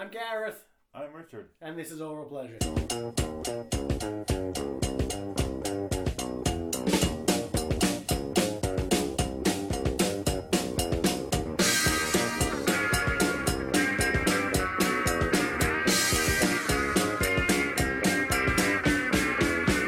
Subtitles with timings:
[0.00, 0.62] I'm Gareth,
[0.94, 1.48] I'm Richard.
[1.60, 2.56] and this is Oral Pleasure.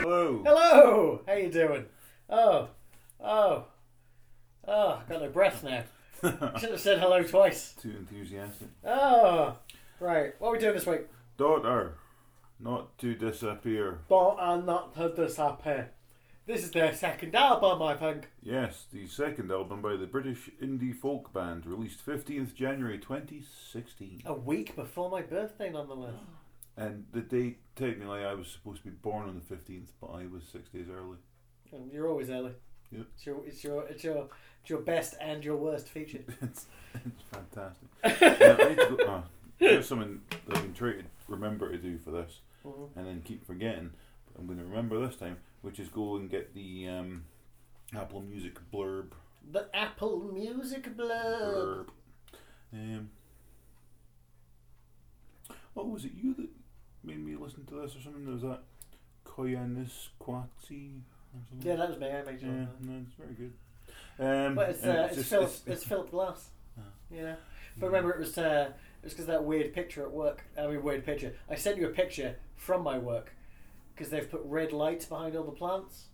[0.02, 0.42] Hello.
[0.44, 1.20] Hello!
[1.24, 1.86] How you doing?
[2.28, 2.68] Oh,
[3.20, 3.66] oh,
[4.66, 5.84] oh, got no breath now.
[6.58, 7.74] Should have said hello twice.
[7.80, 8.68] Too enthusiastic.
[8.84, 9.56] Oh,
[10.00, 10.32] right.
[10.38, 11.02] What are we doing this week?
[11.36, 11.94] Daughter,
[12.58, 14.00] not to disappear.
[14.10, 15.90] I'm not to disappear.
[16.46, 18.28] This is their second album, I think.
[18.42, 24.22] Yes, the second album by the British indie folk band, released 15th January 2016.
[24.26, 26.14] A week before my birthday, nonetheless.
[26.76, 30.24] And the date, technically, I was supposed to be born on the 15th, but I
[30.32, 31.18] was six days early.
[31.72, 32.52] And you're always early.
[32.90, 33.06] Yep.
[33.14, 34.28] It's your, it's your, it's your,
[34.62, 36.24] it's your best and your worst feature.
[36.40, 37.88] it's, it's fantastic.
[39.00, 39.24] Now, oh.
[39.60, 42.10] I need to go, there's something that I've been trying to remember to do for
[42.10, 42.90] this, Mhm.
[42.96, 43.90] and then keep forgetting.
[44.26, 47.24] But I'm going to remember this time, which is go and get the um,
[47.94, 49.12] Apple Music blurb.
[49.50, 51.86] The Apple Music Blurb.
[51.86, 51.88] blurb.
[52.72, 53.10] Um,
[55.74, 56.12] what was it?
[56.12, 56.48] You that
[57.02, 58.24] made me listen to this or something?
[58.24, 58.62] There was that
[59.24, 61.62] Koyaanisqatsi or something.
[61.62, 62.10] Yeah, that was me.
[62.10, 63.52] I made yeah, no, it's very good.
[64.18, 66.50] Um, But it's, uh, it's, just- Philip, it's- it's Philip Glass.
[66.78, 66.82] Ah.
[67.10, 67.34] Yeah.
[67.78, 68.72] But remember, it was uh,
[69.04, 70.44] was because that weird picture at work.
[70.58, 71.34] I mean, weird picture.
[71.48, 73.34] I sent you a picture from my work
[73.94, 76.06] because they've put red lights behind all the plants.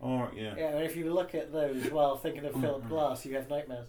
[0.00, 0.54] Oh yeah.
[0.56, 3.88] Yeah, and if you look at those while thinking of Philip Glass, you have nightmares.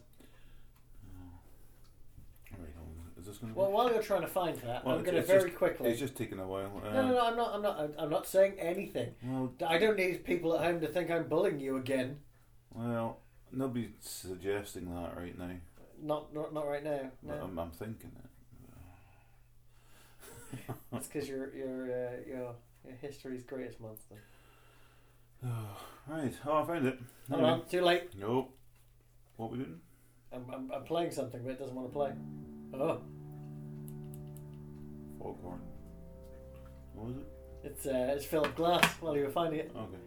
[2.51, 3.21] All right, hold on.
[3.21, 3.59] is this going to?
[3.59, 5.89] Well, while you're trying to find that, I'm going to very quickly.
[5.91, 6.81] It's just taking a while.
[6.83, 7.21] Um, No, no, no.
[7.25, 7.53] I'm not.
[7.55, 7.91] I'm not.
[7.97, 9.13] I'm not saying anything.
[9.23, 12.17] Well, I don't need people at home to think I'm bullying you again.
[12.73, 13.19] well,
[13.51, 15.51] nobody's suggesting that right now.
[16.01, 17.11] Not, not, not right now.
[17.23, 18.25] No, I'm, I'm thinking it.
[20.93, 22.55] it's because you're, you're, uh, you're,
[22.85, 24.15] you're history's greatest monster.
[25.45, 25.77] Oh,
[26.07, 26.33] right.
[26.45, 26.99] Oh, I found it.
[27.29, 28.09] Hold on, too late.
[28.19, 28.55] Nope.
[29.37, 29.79] What we doing?
[30.33, 32.11] I'm, I'm, I'm playing something, but it doesn't want to play.
[32.73, 33.01] Oh,
[35.19, 35.61] Foghorn.
[36.93, 37.27] What was it?
[37.63, 38.85] it's uh, it's Philip Glass.
[39.01, 39.97] While you were finding it, Okay.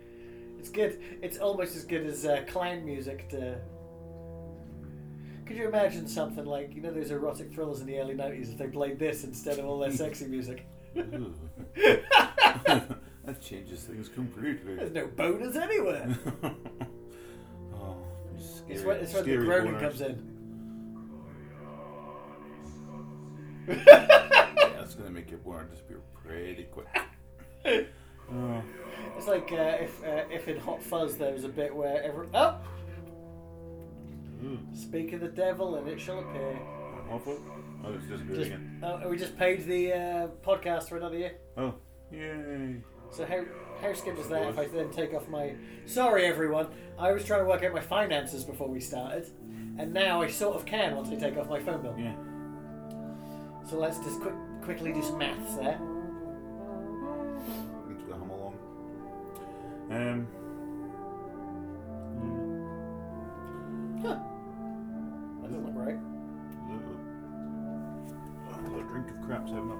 [0.58, 1.00] it's good.
[1.22, 3.28] It's almost as good as uh, clown music.
[3.30, 3.58] To
[5.52, 8.56] could you imagine something like you know those erotic thrillers in the early '90s if
[8.58, 10.66] they played this instead of all their sexy music?
[13.24, 14.74] That changes things completely.
[14.74, 16.18] There's no boners anywhere.
[17.72, 17.96] oh,
[18.36, 19.80] scary, It's when, it's when the groaning boners.
[19.80, 20.28] comes in.
[24.74, 26.88] That's gonna make your boner disappear pretty quick.
[27.64, 28.62] Oh,
[29.16, 32.26] It's like uh, if uh, if in Hot Fuzz there was a bit where every
[32.34, 32.56] oh
[34.44, 34.58] ooh.
[34.74, 36.54] speak of the devil and it shall appear.
[37.08, 37.38] What for?
[37.84, 38.80] Oh, it's Just, again.
[38.82, 41.32] oh, we just paid the uh, podcast for another year.
[41.56, 41.74] Oh,
[42.12, 42.76] yay!
[43.10, 43.44] So how
[43.80, 45.54] how skip is that if I then take off my
[45.84, 49.26] sorry everyone, I was trying to work out my finances before we started.
[49.78, 51.94] And now I sort of can once I take off my phone bill.
[51.98, 52.14] Yeah.
[53.68, 55.78] So let's just quick, quickly do some maths there.
[57.88, 58.54] Into the hum along.
[59.90, 60.26] Um.
[64.02, 64.18] Huh.
[69.02, 69.78] Drink of crap, seven up.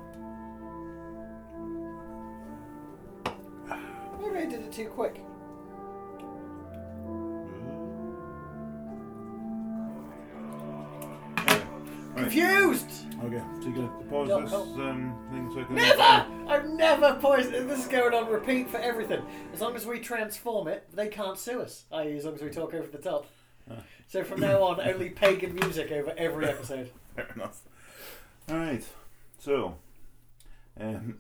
[4.21, 5.21] Maybe I did it too quick.
[12.15, 12.89] Confused!
[13.25, 15.75] Okay, so you're gonna pause Don't this um, thing so I can.
[15.75, 16.27] Never!
[16.49, 17.69] I've never poisoned.
[17.69, 19.23] This is going on repeat for everything.
[19.53, 21.85] As long as we transform it, they can't sue us.
[21.91, 23.27] I.e., as long as we talk over the top.
[24.09, 26.91] So from now on, only pagan music over every episode.
[27.17, 27.61] Fair enough.
[28.51, 28.85] All right,
[29.43, 29.75] so
[30.81, 31.19] um,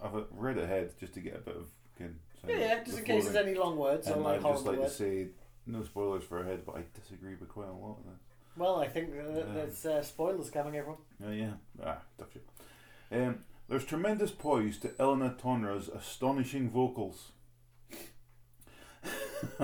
[0.00, 1.66] I've read ahead just to get a bit of.
[1.96, 4.76] Can, Yeah, yeah, just in case there's any long words or like I'd just like
[4.76, 4.94] to words.
[4.94, 5.26] say
[5.66, 8.18] no spoilers for ahead, but I disagree with quite a lot of that.
[8.56, 11.00] Well, I think uh, there's uh, spoilers coming, everyone.
[11.26, 11.54] Oh yeah,
[11.84, 12.46] ah, tough shit.
[13.10, 17.32] Um, there's tremendous poise to Elena Tonra's astonishing vocals.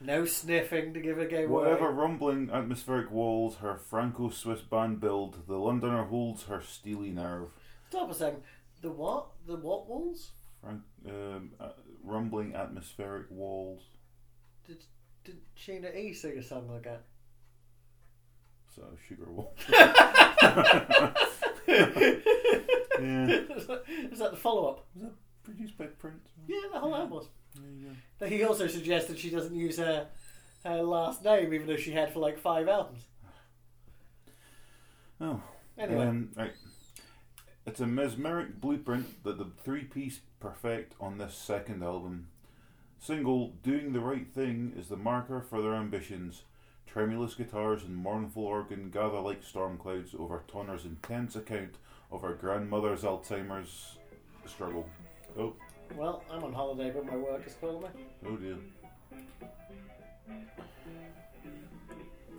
[0.00, 1.96] No sniffing to give a game Whatever away.
[2.02, 7.48] rumbling atmospheric walls her Franco-Swiss band build, the Londoner holds her steely nerve.
[7.90, 8.42] Stop a second.
[8.80, 9.26] The what?
[9.46, 10.30] The what walls?
[10.62, 11.70] Frank, um, uh,
[12.04, 13.82] rumbling atmospheric walls.
[14.66, 14.84] Did
[15.24, 17.02] did Sheena E sing a song like that?
[18.74, 19.54] So sugar wall.
[19.58, 19.68] is,
[21.68, 23.26] yeah.
[23.66, 24.86] that, is that the follow up?
[24.94, 25.12] Was that
[25.42, 26.28] produced by Prince?
[26.46, 27.28] Yeah, the whole album was.
[27.54, 27.94] There you go.
[28.18, 30.08] But He also suggested she doesn't use her
[30.64, 33.04] her last name, even though she had for like five albums.
[35.20, 35.40] Oh.
[35.76, 36.52] Anyway, Um, right.
[37.66, 42.28] It's a mesmeric blueprint that the three piece perfect on this second album.
[42.98, 46.42] Single Doing the Right Thing is the marker for their ambitions.
[46.86, 51.74] Tremulous guitars and mournful organ gather like storm clouds over Tonra's intense account
[52.10, 53.98] of her grandmother's Alzheimer's
[54.46, 54.88] struggle.
[55.38, 55.54] Oh,
[55.96, 57.88] Well, I'm on holiday, but my work is calling me.
[58.26, 58.56] oh dear.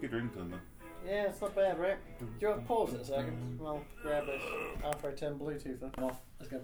[0.01, 0.59] Good ringtone though.
[1.05, 1.97] Yeah, it's not bad, right?
[2.19, 3.59] Do you want to pause it a second?
[3.63, 4.41] I'll grab this
[4.83, 6.03] after I turn Bluetooth on.
[6.03, 6.19] Off.
[6.39, 6.61] Let's go.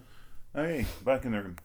[0.54, 1.56] Hey, back in the room.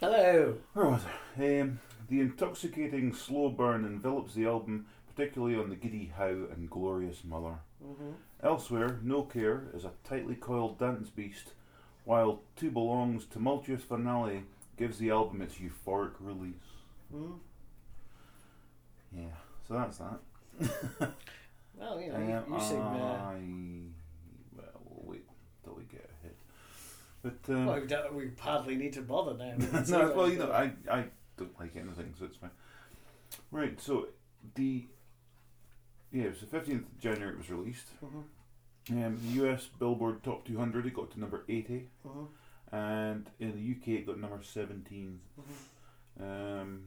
[0.00, 0.56] Hello.
[0.72, 1.02] Where was
[1.38, 1.60] I?
[1.60, 7.24] Um, the intoxicating slow burn envelops the album, particularly on the giddy how and glorious
[7.24, 7.56] mother.
[7.84, 8.10] Mm-hmm.
[8.42, 11.52] Elsewhere, No Care is a tightly coiled dance beast,
[12.06, 14.44] while To Belong's tumultuous finale
[14.78, 16.54] gives the album its euphoric release.
[17.14, 17.38] Mm.
[19.14, 19.24] Yeah,
[19.68, 21.12] so that's that.
[21.78, 22.80] Well, you know, you, you seem.
[22.80, 23.38] Uh, I,
[24.56, 25.26] well, we'll wait
[25.62, 26.34] till we get ahead.
[27.22, 27.80] But um, well,
[28.14, 29.54] we, we hardly need to bother now.
[29.58, 30.50] We can see no, well, you know.
[30.52, 31.04] I, I
[31.36, 32.50] don't like anything, so it's fine.
[33.50, 34.08] Right, so
[34.54, 34.86] the
[36.10, 37.32] yeah, it was the fifteenth of January.
[37.32, 37.88] It was released.
[38.02, 38.22] Mhm,
[38.90, 42.28] Um, the US Billboard Top 200 it got to number 80, mhm,
[42.70, 45.20] and in the UK it got number 17.
[45.40, 46.22] mhm.
[46.62, 46.86] Um,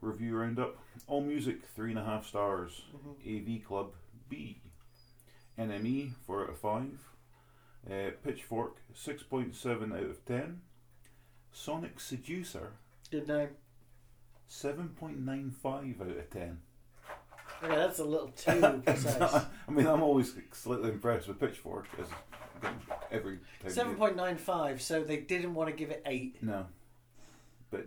[0.00, 2.82] review roundup: All Music three and a half stars.
[2.94, 3.56] Mhm.
[3.58, 3.92] AV Club
[4.28, 4.60] B.
[5.58, 6.98] NME four out of five.
[7.90, 10.60] Uh, Pitchfork six point seven out of ten.
[11.52, 12.74] Sonic Seducer
[13.10, 13.56] Good name.
[14.46, 16.60] seven point nine five out of ten.
[17.62, 19.20] Okay, that's a little too precise.
[19.68, 22.06] I mean, I'm always slightly impressed with Pitchfork as
[23.10, 23.70] every time.
[23.70, 24.80] Seven point nine five.
[24.80, 26.66] So they didn't want to give it eight, No,
[27.70, 27.86] but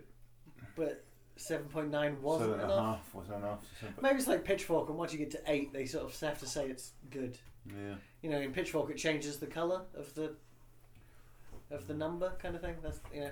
[0.76, 1.04] but
[1.36, 2.96] seven point nine wasn't seven and a enough.
[2.98, 3.58] half was enough.
[3.80, 6.38] So, Maybe it's like Pitchfork, and once you get to eight, they sort of have
[6.40, 7.36] to say it's good.
[7.66, 10.34] yeah, You know, in Pitchfork, it changes the color of the
[11.70, 12.76] of the number, kind of thing.
[12.82, 13.30] That's you know,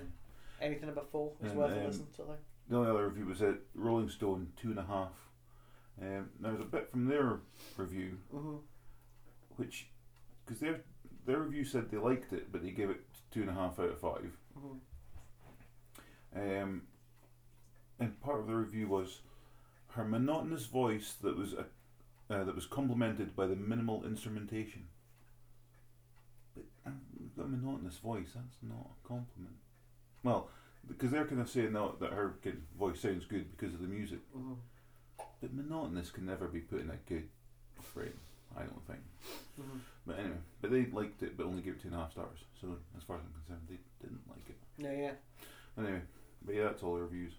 [0.61, 2.07] anything above four is And, worth a um, listen.
[2.13, 2.43] Sort of thing.
[2.69, 5.11] the only other review was at Rolling Stone two and a half.
[6.01, 7.39] Um, there's a bit from their
[7.77, 8.55] review Mm-hmm.
[9.57, 9.87] which
[10.45, 10.81] because their
[11.25, 13.01] their review said they liked it, but they gave it
[13.31, 14.31] two and a half out of five.
[14.57, 14.77] Mm-hmm.
[16.35, 16.81] Um,
[17.99, 19.19] and part of the review was
[19.89, 21.63] her monotonous voice that was uh,
[22.29, 24.87] uh, that was complemented by the minimal instrumentation.
[26.55, 26.65] But
[27.37, 28.29] got a monotonous voice.
[28.35, 29.55] That's not a compliment.
[30.23, 30.49] Well,
[30.87, 32.35] because they're kind of saying that her
[32.77, 34.53] voice sounds good because of the music, Mm-hmm.
[35.41, 37.27] But monotonous can never be put in a good
[37.81, 38.19] frame.
[38.55, 38.99] I don't think.
[39.59, 39.77] Mm-hmm.
[40.05, 42.39] But anyway, but they liked it, but only gave it two and a half stars.
[42.61, 44.57] So as far as I'm concerned, they didn't like it.
[44.77, 45.83] Yeah, yeah.
[45.83, 46.01] Anyway,
[46.45, 47.33] but yeah, that's all the reviews.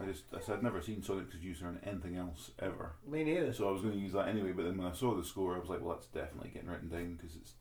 [0.00, 3.52] I just I said I'd never seen Sonic Seducer on anything else ever, Me neither.
[3.52, 4.52] so I was going to use that anyway.
[4.52, 6.88] But then when I saw the score, I was like, well, that's definitely getting written
[6.88, 7.52] down because it's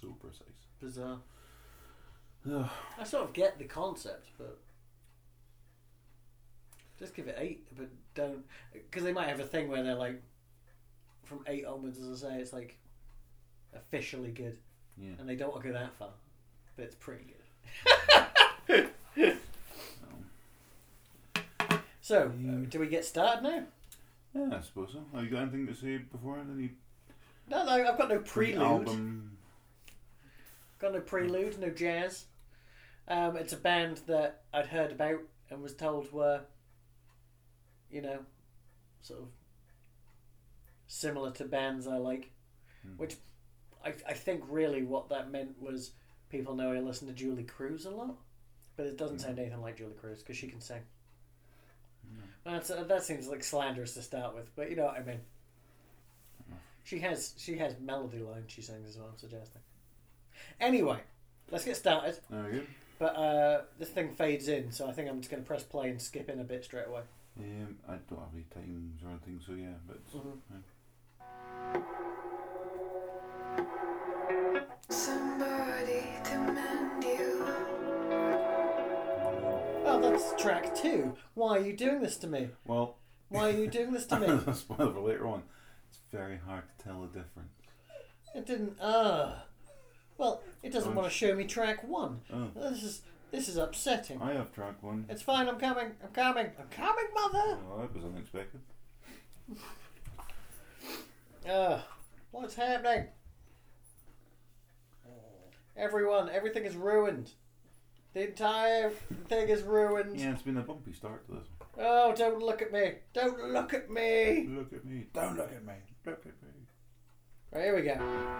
[0.00, 0.42] so precise.
[0.80, 1.18] Bizarre.
[2.98, 4.58] I sort of get the concept, but
[6.98, 7.66] just give it eight.
[7.76, 10.22] But don't because they might have a thing where they're like
[11.24, 12.78] from eight onwards, as I say, it's like
[13.74, 14.58] officially good,
[14.96, 15.10] yeah.
[15.18, 16.10] and they don't want to go that far,
[16.76, 18.86] but it's pretty good.
[19.18, 19.36] Um,
[22.00, 23.64] So, uh, do we get started now?
[24.32, 25.00] yeah, I suppose so.
[25.12, 26.70] Have you got anything to say before any
[27.48, 28.62] No, no, I've got no prelude.
[28.62, 29.36] album?
[30.78, 32.26] Got no prelude, no jazz.
[33.08, 35.18] Um, it's a band that I'd heard about
[35.50, 36.42] and was told were,
[37.90, 38.18] you know,
[39.02, 39.28] sort of
[40.86, 42.30] similar to bands I like.
[42.82, 42.96] Hmm.
[42.96, 43.16] Which
[43.84, 45.92] I, I think really what that meant was
[46.30, 48.16] people know I listen to Julee Cruise a lot,
[48.76, 49.22] but it doesn't Hmm.
[49.24, 50.82] sound anything like Julee Cruise because she can sing.
[52.44, 52.52] No.
[52.52, 55.20] That's, uh, that seems like slanderous to start with, but you know what I mean.
[56.84, 59.08] She has she has melody lines she sings as well.
[59.10, 59.60] I'm suggesting.
[60.60, 60.98] Anyway,
[61.50, 62.16] let's get started.
[63.00, 65.90] But uh, this thing fades in, so I think I'm just going to press play
[65.90, 67.02] and skip in a bit straight away.
[67.38, 70.00] Um, I don't have any times or anything, so yeah, but
[74.88, 77.44] Somebody demand you.
[79.88, 81.14] Oh, that's track two.
[81.34, 82.48] Why are you doing this to me?
[82.66, 82.96] well,
[83.28, 84.26] Why are you doing this to me?
[84.46, 85.42] a spoiler for later on.
[85.90, 87.52] It's very hard to tell the difference.
[88.34, 88.80] It didn't.
[88.80, 89.36] Uh
[90.18, 92.20] well, it doesn't want to show me track one.
[92.32, 94.20] Oh, This is this is upsetting.
[94.20, 95.06] I have track one.
[95.08, 95.48] It's fine.
[95.48, 95.92] I'm coming.
[96.02, 96.46] I'm coming.
[96.58, 97.58] I'm coming, mother.
[97.68, 98.60] Well, that was unexpected.
[101.48, 101.78] Uh,
[102.32, 103.06] what's happening?
[105.76, 107.30] Everyone, everything is ruined.
[108.14, 108.90] The entire
[109.28, 110.18] thing is ruined.
[110.18, 111.46] Yeah, it's been a bumpy start to this.
[111.78, 112.94] Oh, don't look at me.
[113.12, 114.48] Don't look at me.
[114.48, 115.06] Look at me.
[115.12, 115.74] Don't look at me.
[116.06, 116.48] Look at me.
[117.52, 117.94] Right, here we go.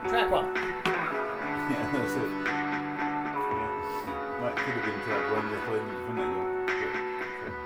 [0.09, 0.55] Track one.
[0.55, 2.66] Yeah, that's it.
[4.57, 4.63] Yeah.
[4.63, 7.57] That could have been track one you're playing a minute ago.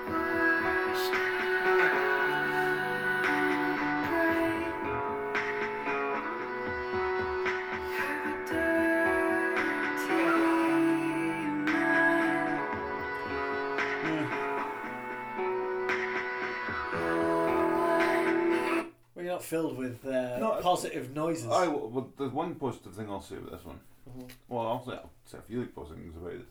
[19.15, 21.47] We're not filled with uh, No, positive noises.
[21.49, 23.81] I, well, there's one positive thing I'll say about this one.
[24.09, 24.31] Mhm.
[24.49, 26.47] Well, I'll say, I'll say a few like positive things about it.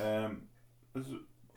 [0.00, 0.42] Um,
[0.94, 1.14] this is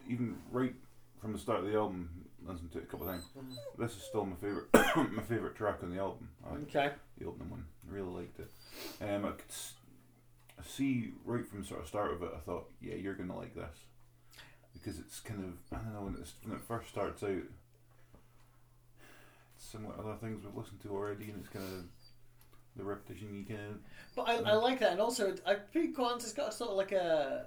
[0.10, 0.74] even right
[1.20, 2.10] from the start of the album.
[2.46, 3.26] Listened to it a couple of times.
[3.38, 3.56] Mhm.
[3.78, 4.68] This is still my favorite,
[5.12, 6.30] my favorite track on the album.
[6.46, 6.92] I Okay.
[7.18, 7.66] the opening one.
[7.90, 8.50] I really liked it.
[9.02, 9.74] Um, I could s-
[10.66, 12.32] see right from sort of start of it.
[12.36, 13.76] I thought, yeah, you're gonna like this
[14.74, 17.30] because it's kind of I don't know when it's when it first starts out.
[19.56, 21.84] It's similar to other things we've listened to already, and it's kind of
[22.78, 23.80] the repetition you of
[24.16, 26.92] But I, I like that, and also I think Quant has got sort of like
[26.92, 27.46] a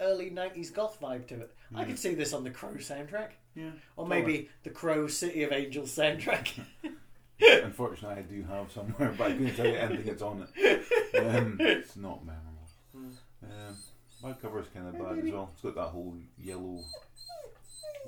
[0.00, 1.54] early '90s goth vibe to it.
[1.74, 3.70] I could see this on the Crow soundtrack, yeah.
[3.96, 6.60] or maybe the Crow City of Angels soundtrack.
[7.64, 10.84] Unfortunately, I do have somewhere, but I couldn't tell you anything that's on it.
[11.18, 12.68] Um, it's not memorable.
[12.96, 13.12] Mm.
[13.42, 13.76] Um,
[14.22, 15.50] back cover is kind of bad as well.
[15.52, 16.78] It's got that whole yellow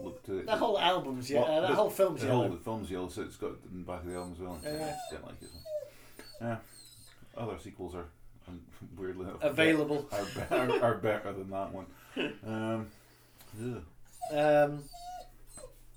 [0.00, 0.47] look to it.
[0.47, 2.43] the whole album's yeah, Well, uh, that the- whole film's the yellow.
[2.43, 4.38] whole the film's yellow, so it's got it in the back of the album as
[4.40, 4.61] well.
[4.62, 4.71] Yeah.
[4.71, 5.49] I just didn't like it.
[5.49, 6.45] So.
[6.47, 6.57] Yeah,
[7.37, 8.05] other sequels are
[8.97, 10.09] weirdly enough, Available.
[10.12, 11.87] are, be- are, are better than that one.
[12.47, 12.87] Um,
[13.61, 13.83] ugh.
[14.33, 14.83] Um,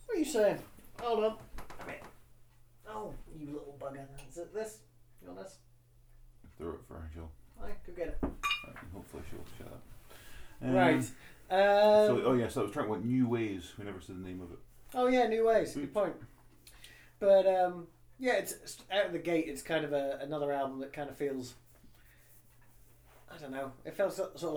[0.05, 0.59] what are you saying?
[1.01, 1.37] Hold on.
[1.79, 1.99] Come here.
[2.87, 4.05] Oh, you little bugger.
[4.29, 4.79] Is it this?
[5.21, 5.57] You want this?
[6.57, 7.31] throw it for her, she'll.
[7.63, 8.17] I could get it.
[8.93, 9.81] Hopefully, she'll shut up.
[10.61, 10.95] Um, right.
[10.95, 13.71] Um, So, oh yeah, so I was trying to what new ways.
[13.77, 14.59] We never said the name of it.
[14.93, 15.73] Oh yeah, new ways.
[15.73, 16.15] Good point.
[17.19, 17.87] But um,
[18.19, 19.45] yeah, it's, it's out of the gate.
[19.47, 21.53] It's kind of a, another album that kind of feels.
[23.33, 23.71] I don't know.
[23.85, 24.55] It feels sort sort of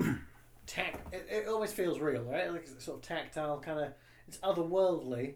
[0.00, 0.16] like
[0.66, 1.12] tact.
[1.14, 2.50] It, it almost feels real, right?
[2.50, 3.92] Like it's sort of tactile, kind of.
[4.28, 5.34] It's otherworldly.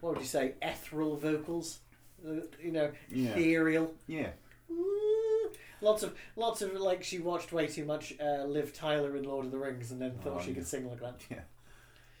[0.00, 0.54] What would you say?
[0.62, 1.80] Ethereal vocals.
[2.26, 3.30] Uh, you know, Yeah.
[3.30, 3.94] ethereal.
[4.06, 4.30] Yeah.
[4.70, 5.50] Ooh.
[5.82, 9.46] Lots of lots of like she watched way too much uh, Liv Tyler in Lord
[9.46, 10.54] of the Rings and then thought Oh, she yeah.
[10.56, 11.20] could sing like that.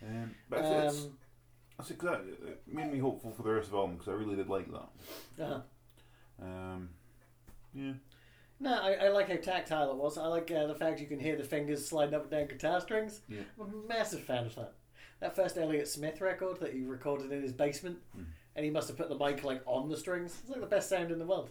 [0.02, 1.12] Um, but it's, it's, Um,
[1.76, 2.30] that's exactly.
[2.32, 4.66] It made me hopeful for the rest of the album because I really did like
[4.72, 4.88] that.
[5.44, 5.60] uh-huh.
[6.42, 6.88] Um,
[7.74, 7.92] yeah.
[8.62, 10.18] No, I, I like how tactile it was.
[10.18, 12.80] I like uh, the fact you can hear the fingers sliding up and down guitar
[12.80, 13.22] strings.
[13.28, 13.40] Yeah.
[13.60, 14.74] I'm a massive fan of that.
[15.20, 18.24] That first Elliott Smith record that he recorded in his basement, Mm.
[18.56, 20.36] and he must have put the mic like on the strings.
[20.42, 21.50] It's like the best sound in the world.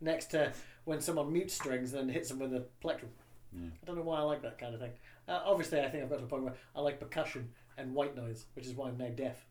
[0.00, 0.52] Next to
[0.84, 3.10] when someone mutes strings and then hits them with a plectrum.
[3.52, 3.68] Yeah.
[3.82, 4.92] I don't know why I like that kind of thing.
[5.28, 8.16] Uh, obviously, I think I've got to a point where I like percussion and white
[8.16, 9.44] noise, which is why I'm now deaf.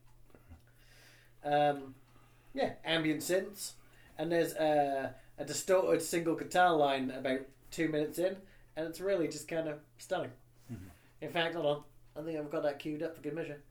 [1.43, 1.93] Um,
[2.53, 3.73] yeah, ambient synths,
[4.17, 8.37] and there's a, a distorted single guitar line about two minutes in,
[8.75, 10.31] and it's really just kind of stunning.
[10.71, 10.89] Mhm.
[11.21, 11.83] In fact, hold on,
[12.15, 13.61] I think I've got that queued up for good measure.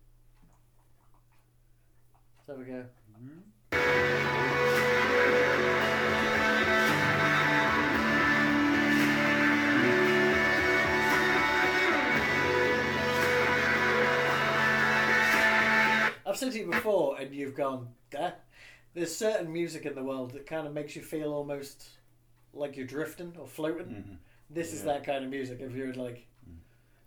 [2.46, 2.84] So there we go.
[16.26, 18.32] I've said to you before, and you've gone, "Duh."
[18.94, 21.84] There's certain music in the world that kind of makes you feel almost
[22.52, 23.86] like you're drifting or floating.
[23.86, 24.16] Mhm.
[24.50, 25.60] This is that kind of music.
[25.60, 26.58] If you're like Mm.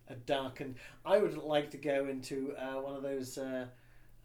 [0.10, 0.76] a and
[1.06, 3.68] I would like to go into uh, one of those uh,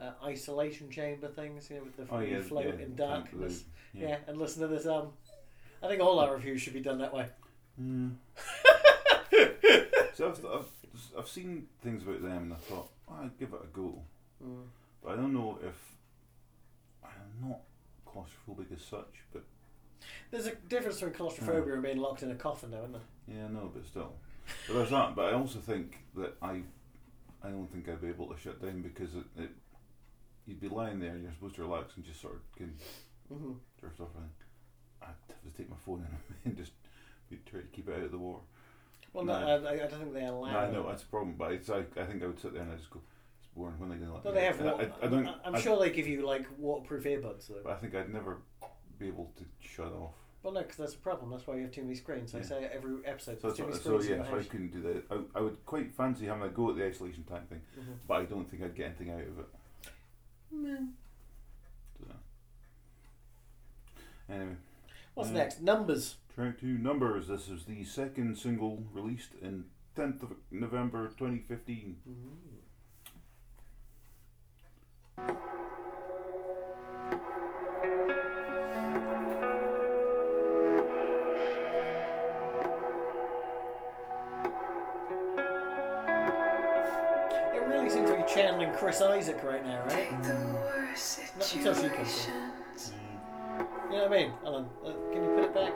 [0.00, 2.40] uh, isolation chamber things, you know, with the Oh yeah.
[2.40, 3.64] float yeah, in darkness.
[3.94, 4.08] Yeah.
[4.08, 4.18] Yeah.
[4.26, 5.12] and listen to this album.
[5.82, 7.28] I think all our reviews should be done that way.
[7.80, 8.16] Mm.
[10.14, 10.66] so I've, I've
[11.18, 14.02] I've seen things about them and I thought oh, I'd give it a go,
[14.44, 14.64] Mm.
[15.02, 15.91] but I don't know if
[17.40, 17.60] not
[18.06, 19.20] claustrophobic as such.
[19.32, 19.44] But
[20.30, 23.02] There's a difference between claustrophobia and being locked in a coffin, though, isn't there?
[23.28, 24.12] yeah, no, but still.
[24.66, 25.14] But there's that.
[25.14, 26.62] But I also think that I
[27.42, 29.50] I don't think I'd be able to shut down because it, it
[30.46, 32.74] you'd be lying there and you're supposed to relax and just sort of can
[33.28, 34.28] hmm drift off and
[35.02, 36.06] I'd have to take my phone
[36.44, 36.72] and just
[37.30, 38.42] be, try to keep it out of the water.
[39.12, 39.68] Well, no, No.
[39.68, 40.50] I, I don't think they allow.
[40.50, 42.62] No, I know that's a problem, but it's like I think I would sit there
[42.62, 43.00] and I just go,
[43.52, 43.78] "It's boring.
[43.78, 44.60] When are they going to let me?" they have?
[44.60, 45.28] out?" Wa- I, I don't.
[45.44, 47.48] I'm I- sure they give you like waterproof earbuds.
[47.48, 47.60] Though.
[47.64, 48.38] But I think I'd never
[48.98, 50.14] be able to shut off.
[50.42, 51.30] Well, no, because that's a problem.
[51.30, 52.34] That's why you have too many screens.
[52.34, 52.44] I Yeah.
[52.44, 53.40] say every episode.
[53.40, 54.48] So, there's too that's many so screens in yeah, the so I house.
[54.48, 55.04] couldn't do that.
[55.34, 57.94] I, I would quite fancy having a go at the isolation tank thing, Mhm.
[58.08, 59.46] but I don't think I'd get anything out of it.
[60.50, 62.14] So.
[64.28, 64.56] Anyway,
[65.14, 65.60] What's Uh, next?
[65.60, 66.16] Numbers.
[66.34, 67.28] track two numbers.
[67.28, 71.98] This is the second single released in 10th of November 2015.
[72.08, 72.61] Mm.
[75.18, 75.28] It
[87.66, 90.10] really seems to be channeling Chris Isaak right now, right?
[93.90, 94.32] You know what I mean?
[94.44, 94.66] Alan?
[94.84, 95.74] Uh, can you put it back?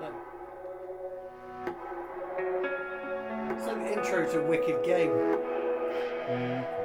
[0.00, 0.10] No.
[3.56, 5.10] It's like the intro to Wicked Game.
[6.28, 6.79] Mm.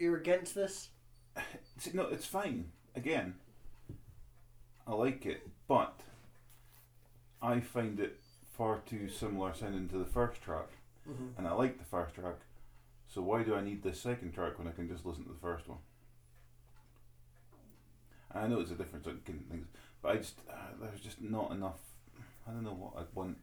[0.00, 0.90] You're, you're against this?
[1.78, 2.66] See, no, it's fine.
[2.94, 3.34] Again,
[4.86, 5.98] I like it, but
[7.42, 8.20] I find it
[8.56, 10.68] far too similar sounding to the first track,
[11.08, 11.36] Mm-hmm.
[11.38, 12.36] and I like the first track.
[13.08, 15.38] So why do I need this second track when I can just listen to the
[15.38, 15.78] first one?
[18.34, 19.66] I know it's a difference in things,
[20.02, 21.78] but I just uh, there's just not enough.
[22.48, 23.36] I don't know what I want.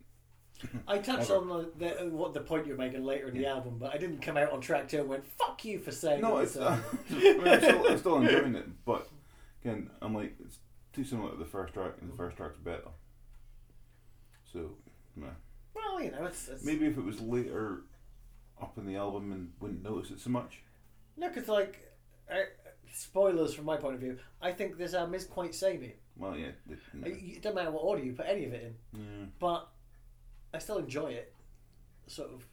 [0.88, 3.94] I touched on the, the, what the point you're making later in the album, but
[3.94, 6.44] I didn't come out on track two and went "fuck you" for saying No, it
[6.44, 6.58] it's.
[6.58, 9.08] Uh, I mean, I'm, still, I'm still enjoying it, but
[9.63, 10.60] again, I'm like it's
[10.94, 12.89] too similar to the first track, and the first track's better.
[14.51, 14.72] So,
[15.15, 15.27] nah.
[15.74, 17.84] well, you know, it's, it's maybe if it was later
[18.62, 20.60] up in the album and wouldn't notice it so much.
[21.18, 21.91] no, because like
[22.30, 22.36] uh,
[22.94, 25.96] spoilers from my point of view, I think this album is quite samey.
[26.18, 29.00] Well, yeah, it, Uh, It doesn't matter what order you put any of it in,
[29.00, 29.25] yeah.
[29.39, 29.70] but
[30.53, 31.34] I still enjoy it,
[32.08, 32.46] sort of,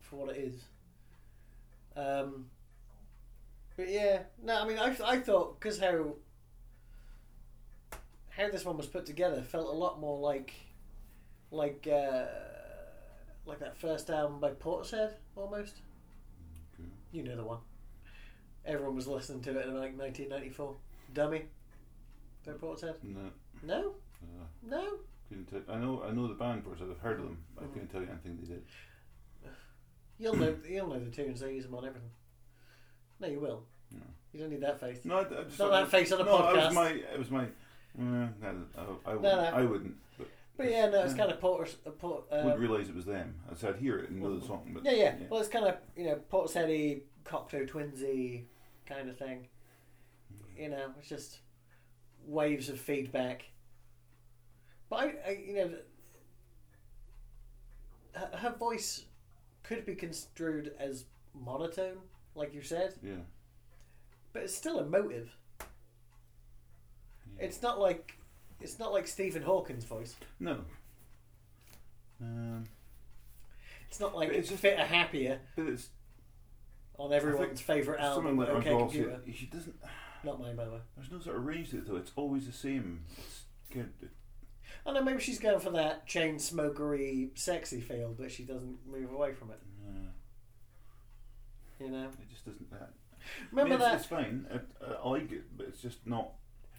[0.00, 0.64] for what it is.
[1.96, 2.46] Um,
[3.76, 6.14] but yeah, no, I mean, I, I thought because how
[8.30, 10.54] how this one was put together felt a lot more like
[11.50, 12.24] like uh,
[13.46, 15.76] like that first album by Portishead almost.
[16.74, 16.88] Okay.
[17.12, 17.58] You know the one.
[18.64, 20.74] Everyone was listening to it in like 1994.
[21.14, 21.44] Dummy.
[22.46, 22.96] By Portishead.
[23.02, 23.30] No,
[23.62, 24.98] No, uh, no.
[25.30, 25.74] Couldn't tell.
[25.74, 27.38] I know, I know the band for I've heard of them.
[27.54, 28.62] But I couldn't tell you anything they did.
[30.18, 31.40] You'll know you'll know the tunes.
[31.40, 32.10] They use them on everything.
[33.20, 33.62] No, you will.
[33.92, 34.00] No.
[34.32, 35.00] You don't need that face.
[35.04, 36.52] No, I, I just Not that face on a no, podcast.
[36.52, 37.44] it was my, it was my.
[37.44, 37.48] Uh,
[37.98, 38.30] no,
[38.76, 39.38] I, I, wouldn't, no.
[39.54, 39.94] I wouldn't.
[40.18, 41.18] But But yeah, no, it's Yeah.
[41.18, 41.70] kind of Porter.
[41.86, 43.34] Uh, Port, uh, would realise it was them.
[43.50, 45.64] I said, I'd hear it and know the song, but yeah, yeah, Well, it's kind
[45.64, 48.44] of you know Portisheady, Cocteau Twinsy
[48.86, 49.48] kind of thing.
[50.56, 51.38] You know, it's just
[52.26, 53.44] waves of feedback.
[54.90, 55.70] But I, I you know,
[58.14, 59.04] her, her voice
[59.62, 61.98] could be construed as monotone,
[62.34, 63.22] like you said, yeah.
[64.32, 65.30] but it's still emotive.
[67.38, 67.44] Yeah.
[67.46, 68.16] It's not like
[68.60, 70.16] it's not like Stephen Hawking's voice.
[70.38, 70.58] no.
[72.20, 72.64] Um,
[73.88, 75.88] It's not like it's just- fitter happier but it's
[76.98, 78.36] on everyone's favourite album.
[78.36, 79.20] like Okay, computer.
[79.32, 79.74] She doesn't.
[80.22, 80.80] Not mine, by the way.
[80.96, 81.96] There's no sort of range to it though.
[81.96, 83.04] It's always the same.
[83.16, 84.08] It's kind of,
[84.86, 89.12] I know maybe she's going for that chain smokery, sexy feel, but she doesn't move
[89.12, 89.60] away from it.
[89.86, 90.10] uh,
[91.84, 92.04] You know.
[92.08, 92.90] it just doesn't that.
[93.52, 93.94] Remember I mean, that?
[93.94, 94.46] it's, it's fine.
[94.52, 96.32] I, I like it, but it's just not.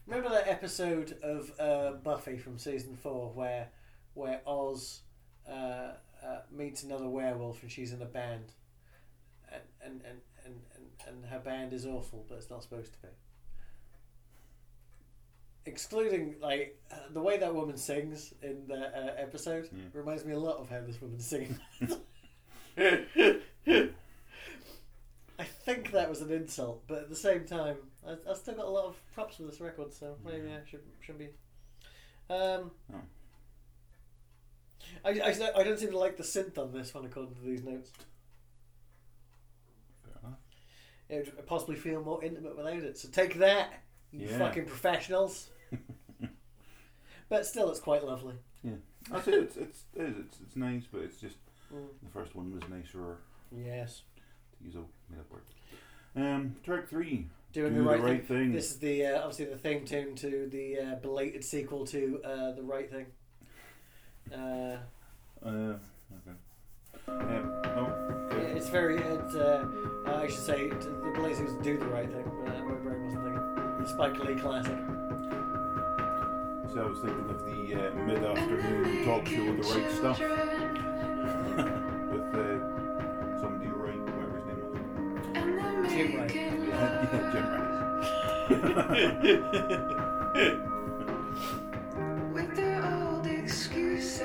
[0.07, 3.69] Remember that episode of uh, Buffy from season four where
[4.15, 5.01] where Oz
[5.47, 5.51] uh,
[6.25, 8.51] uh, meets another werewolf and she's in a band,
[9.51, 12.99] and and, and, and, and and her band is awful, but it's not supposed to
[12.99, 13.07] be.
[15.65, 19.84] Excluding like uh, the way that woman sings in the uh, episode Yeah.
[19.93, 21.58] reminds me a lot of how this woman's singing.
[25.39, 28.65] I think that was an insult, but at the same time, I, I still got
[28.65, 31.30] a lot of props for this record, so maybe I should should be.
[32.30, 33.02] Um, Oh.
[35.06, 37.63] I, I, I don't seem to like the synth on this one, according to these
[37.63, 37.91] notes.
[41.08, 42.97] It would possibly feel more intimate without it.
[42.97, 44.38] So take that, you Yeah.
[44.38, 45.50] fucking professionals.
[47.30, 48.36] but still, it's quite lovely.
[48.63, 48.74] Yeah,
[49.10, 49.34] that's it.
[49.36, 51.38] It's it's it is, it's it's nice, but it's just
[51.74, 51.88] Mm.
[52.04, 53.15] the first one was nicer
[53.50, 54.02] Yes,
[54.58, 55.43] to use a made up word.
[56.17, 57.30] Um, track three.
[57.54, 58.38] doing Do the right, thing.
[58.50, 58.52] thing.
[58.52, 62.52] This is the uh, obviously the theme tune to the uh, belated sequel to uh,
[62.52, 63.06] the right thing.
[64.34, 64.78] Uh,
[65.43, 65.78] Uh,
[66.17, 66.38] okay.
[67.08, 68.52] Um, oh, okay.
[68.58, 68.97] It's very.
[68.97, 69.65] It, uh,
[70.06, 72.26] I should say the Blazers do the right thing,
[73.91, 74.77] Spike Lee classic.
[76.73, 80.17] So I was thinking of the uh, mid-afternoon talk show, The Right Stuff,
[82.10, 82.60] with uh,
[83.41, 84.80] somebody right, whatever his name was.
[85.91, 86.34] Jim Wright.
[86.34, 86.56] Yeah,
[87.12, 87.71] yeah, Jim Rice.
[92.34, 94.21] With their old excuses.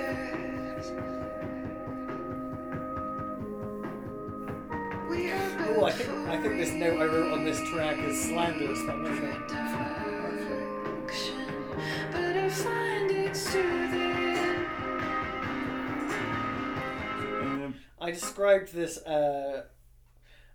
[5.10, 5.46] We are
[5.78, 8.82] Oh, I think I think this note I wrote on this track is slanderous.
[8.82, 9.46] but I'm not sure.
[10.96, 11.36] Direction,
[12.10, 13.36] but I find it.
[18.00, 18.98] I described this.
[18.98, 19.62] Uh,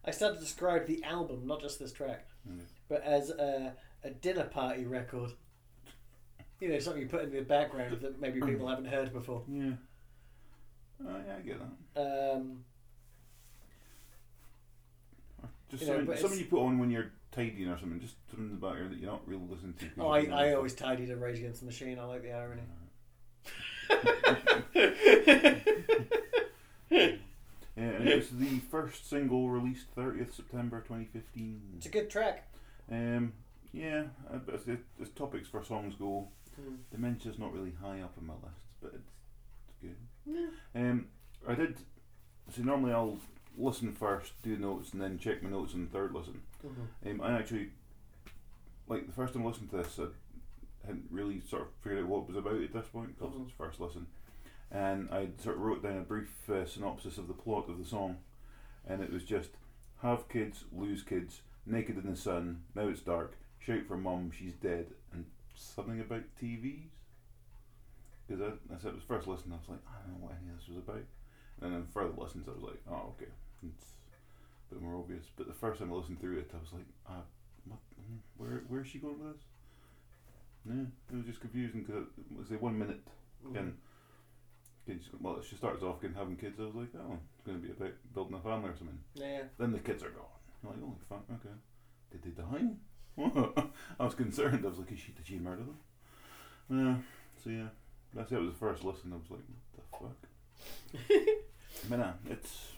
[0.04, 2.64] I started to describe the album, not just this track, Okay.
[2.90, 3.72] but as uh,
[4.04, 5.32] a dinner party record.
[6.60, 9.44] You know, something you put in the background that maybe people haven't heard before.
[9.50, 9.72] Yeah.
[11.08, 11.60] Oh, yeah, I get
[11.96, 12.34] that.
[12.36, 12.66] Um,
[15.72, 18.00] Just You know, something, something you put on when you're tidying or something.
[18.00, 19.86] Just something in the background that you're not really listening to.
[20.00, 21.98] oh, I, I always tidy to Rage Against the Machine.
[21.98, 22.62] I like the irony.
[27.78, 31.62] Yeah, and it was the first single released 30th September 2015.
[31.78, 32.46] it's a good track.
[32.92, 33.32] Um,
[33.72, 34.62] yeah, uh, but as,
[35.02, 36.28] as topics for songs go,
[36.62, 36.80] Mm.
[36.92, 39.14] dementia's not really high up on my list, but it's,
[39.70, 39.96] it's good.
[40.26, 40.48] Yeah.
[40.82, 41.06] Um,
[41.48, 41.78] I did.
[42.54, 43.20] See, normally I'll
[43.58, 46.42] listen first, do notes, and then check my notes on the third listen.
[46.64, 47.12] Mhm.
[47.12, 47.72] Um, I actually,
[48.88, 50.08] like the first time I listened to this, I
[50.86, 53.44] hadn't really sort of figured out what it was about at this point because Mhm.
[53.44, 54.08] it's first listen,
[54.72, 57.86] and I sort of wrote down a brief uh, synopsis of the plot of the
[57.86, 58.18] song,
[58.86, 59.52] and it was just
[59.98, 62.64] have kids, lose kids, naked in the sun.
[62.74, 63.38] Now it's dark.
[63.60, 66.90] Shout for mum, she's dead, and something about TVs.
[68.28, 70.36] Because I, I said it was first listen, I was like, I don't know what
[70.42, 71.04] any of this was about,
[71.62, 73.30] and then further listens, I was like, oh okay,
[73.64, 73.88] it's
[74.72, 75.26] a bit more obvious.
[75.36, 77.22] But the first time I listened through it, I was like, ah,
[77.66, 77.80] what?
[78.00, 79.44] mm, Where where is she going with this?
[80.68, 83.02] Yeah, it was just confusing because it was a one minute
[83.46, 83.52] Mhm.
[83.52, 83.78] again.
[84.86, 86.60] Kids, well, she starts off again having kids.
[86.60, 89.00] I was like, oh, it's going to be about building a family or something.
[89.14, 89.44] Yeah.
[89.58, 90.26] Then the kids are gone.
[90.64, 91.56] I'm like, holy fuck, okay.
[92.12, 92.76] Did they die?
[94.00, 94.66] I was concerned.
[94.66, 95.78] I was like, is she, did she murder them?
[96.70, 96.98] Yeah.
[97.44, 97.68] So yeah,
[98.14, 98.36] that's it.
[98.36, 99.14] It was the first listen.
[99.14, 99.42] I was like,
[99.92, 100.14] what
[101.06, 101.30] the fuck?
[101.90, 102.72] but nah, it's.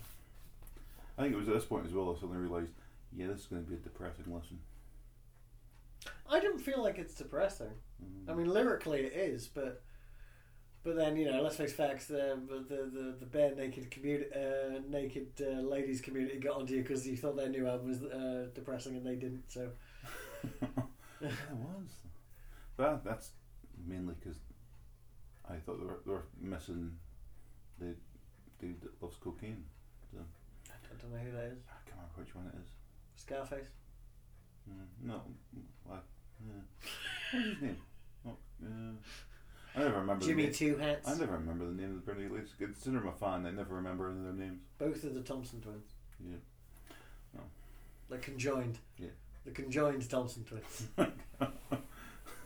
[1.18, 2.14] I think it was at this point as well.
[2.16, 2.72] I suddenly realised,
[3.16, 4.60] yeah, this is going to be a depressing lesson.
[6.30, 7.72] I don't feel like it's depressing.
[8.04, 8.32] Mm.
[8.32, 9.84] I mean, lyrically it is, but
[10.84, 12.08] but then you know, let's face facts.
[12.08, 16.82] The the the, the bare naked community, uh, naked uh, ladies community got onto you
[16.82, 19.44] because you thought their new album was uh, depressing and they didn't.
[19.48, 19.70] So
[20.44, 20.68] Yeah,
[21.22, 21.90] it was.
[22.76, 23.32] But that's
[23.88, 24.40] mainly because
[25.50, 26.92] I thought they were, they were missing
[27.80, 27.96] the
[28.60, 29.64] dude that loves cocaine.
[30.94, 31.60] I don't know who that is.
[31.68, 32.70] I can't remember which one it is.
[33.16, 33.68] Scarface.
[34.70, 35.22] Mm, no,
[35.92, 35.96] I,
[36.46, 36.62] yeah.
[37.32, 37.78] What's his name?
[38.26, 38.30] Uh,
[39.76, 40.26] I never remember.
[40.26, 40.54] Jimmy the name.
[40.54, 41.10] Two Hats.
[41.10, 42.54] I never remember the name of the Britney Ladies.
[42.58, 43.46] Consider I'm a fan.
[43.46, 44.62] I never remember any of their names.
[44.78, 45.92] Both of the Thompson twins.
[46.24, 46.38] Yeah.
[48.10, 48.78] The conjoined.
[48.98, 49.08] Yeah.
[49.46, 50.88] The conjoined Thompson twins.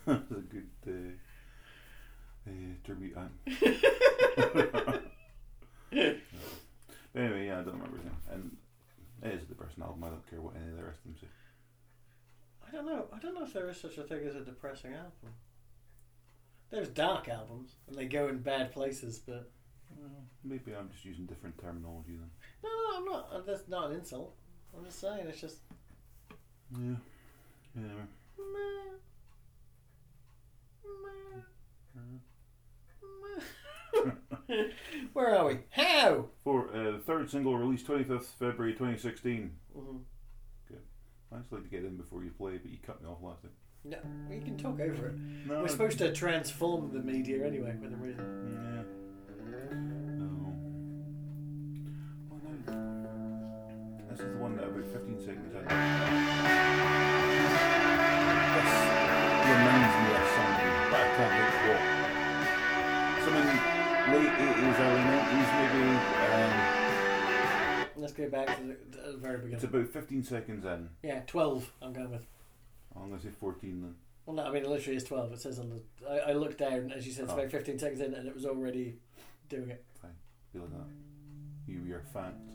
[0.06, 0.92] That's a good uh,
[2.50, 2.54] uh,
[2.86, 3.34] tribute act.
[7.14, 8.18] But anyway, yeah, I don't remember his name.
[8.32, 8.58] And
[9.24, 10.04] it is the depressing album.
[10.04, 11.28] I don't care what any of the rest of them say.
[12.68, 13.06] I don't know.
[13.14, 15.34] I don't know if there is such a thing as a depressing album.
[16.70, 19.20] There's dark albums, and they go in bad places.
[19.20, 19.50] But
[19.98, 20.10] Well,
[20.44, 22.30] maybe I'm just using different terminology then.
[22.64, 23.30] no, no, I'm not.
[23.34, 24.36] uh, That's not an insult.
[24.78, 25.60] I'm just saying it's just.
[26.78, 26.96] Yeah.
[27.74, 27.84] Yeah.
[28.38, 28.92] meh,
[30.84, 31.42] meh,
[31.96, 33.42] meh.
[35.14, 35.60] Where are we?
[35.72, 36.26] How?
[36.44, 39.52] For uh, the third single released 25th February 2016.
[39.78, 40.00] Mhm.
[41.30, 43.42] I just like to get in before you play, but you cut me off last
[43.42, 43.52] time.
[43.84, 43.98] No,
[44.30, 45.16] we can talk over it.
[45.46, 48.24] No, We're supposed to transform the media anyway, within reason.
[48.54, 48.84] Yeah.
[50.18, 50.54] No.
[52.32, 52.40] Oh,
[52.72, 54.08] no.
[54.10, 55.54] This is the one that about 15 seconds.
[68.18, 68.78] Go back to the,
[69.12, 70.90] the very it's about 15 seconds in.
[71.04, 72.26] Yeah, 12, I'm going with.
[72.96, 73.96] I'm going to say 14 then.
[74.26, 75.34] Well, no, I mean, it literally is 12.
[75.34, 75.82] It says on the.
[76.10, 77.38] I, I looked down, as you said, it's Oh.
[77.38, 78.98] about 15 seconds in, and it was already
[79.48, 79.86] doing it.
[80.52, 80.88] Feel like that.
[81.68, 82.54] You are facts.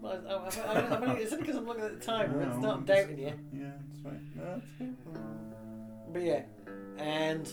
[0.00, 2.38] Well, I, I, I, I, mean, is it because I'm looking at the time?
[2.38, 3.32] No, it's not I'm doubting you.
[3.52, 4.30] Yeah, it's fine.
[4.36, 4.96] No, it's good.
[6.12, 6.42] But yeah.
[6.98, 7.52] And.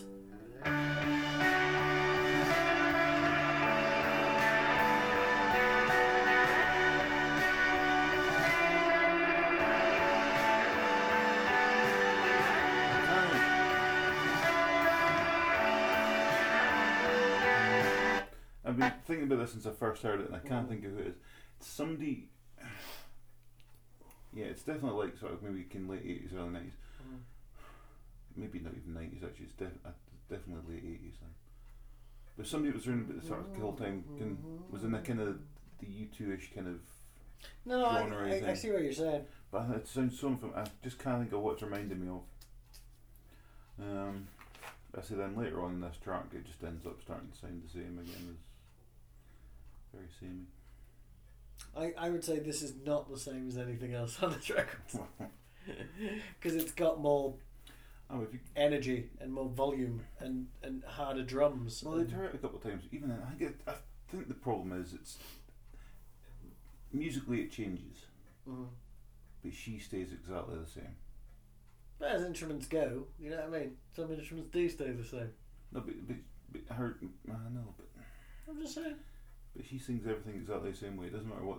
[19.06, 21.06] Thinking about this since I first heard it, and I can't think of who it
[21.08, 21.14] is.
[21.58, 22.28] It's somebody.
[24.34, 26.74] Yeah, it's definitely like sort of maybe in late eighties, early nineties.
[27.00, 27.20] Mm.
[28.36, 29.46] Maybe not even nineties actually.
[29.46, 29.90] It's def- uh,
[30.28, 31.30] definitely late eighties then.
[32.36, 34.36] But somebody was around about the sort of kill time can,
[34.70, 35.38] was in the kind of
[35.78, 36.80] the U two ish kind of.
[37.64, 38.56] No, no, I, Genre I, I thing.
[38.56, 39.24] see what you're saying.
[39.50, 40.52] But it sounds so from.
[40.54, 42.22] I just can't think of what it's reminding me of.
[43.80, 44.28] Um,
[44.98, 45.14] I see.
[45.14, 47.98] then later on in this track, it just ends up starting to sound the same
[48.02, 48.36] again.
[48.36, 48.36] As
[50.06, 50.46] very samey.
[51.76, 54.80] I, I would say this is not the same as anything else on this record.
[56.40, 57.34] Because it's got more
[58.08, 61.82] Oh, if you energy and more volume and, and harder drums.
[61.84, 62.84] well, they try it a couple of times.
[62.92, 63.72] Even then, I think I
[64.08, 65.18] think the problem is it's
[66.92, 68.06] musically it changes,
[68.48, 68.68] Mhm.
[69.42, 70.94] but she stays exactly the same.
[71.98, 73.76] But as instruments go, you know what I mean?
[73.96, 75.32] Some instruments do stay the same.
[75.72, 76.16] No, but, but,
[76.52, 76.96] but her,
[77.28, 77.88] I know, but
[78.48, 78.94] I'm just saying.
[79.56, 81.06] But she sings everything exactly the same way.
[81.06, 81.58] It doesn't matter what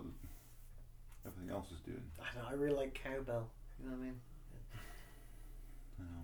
[1.26, 2.02] everything else is doing.
[2.20, 3.48] I know, I really like cowbell.
[3.78, 4.20] You know what I mean?
[5.98, 6.22] You know.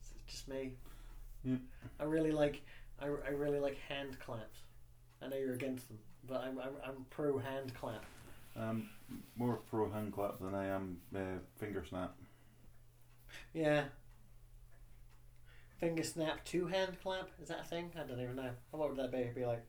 [0.00, 0.72] It's just me.
[1.44, 1.56] Yeah.
[1.98, 2.62] I really like
[3.00, 4.60] I, I really like hand claps.
[5.22, 8.04] I know you're against them, but I'm I'm, I'm pro hand clap.
[8.56, 8.90] Um,
[9.36, 12.14] more pro hand clap than I am uh, finger snap.
[13.54, 13.84] Yeah.
[15.78, 17.90] Finger snap two hand clap is that a thing?
[17.98, 18.50] I don't even know.
[18.70, 19.18] What would that be?
[19.18, 19.64] It'd be like.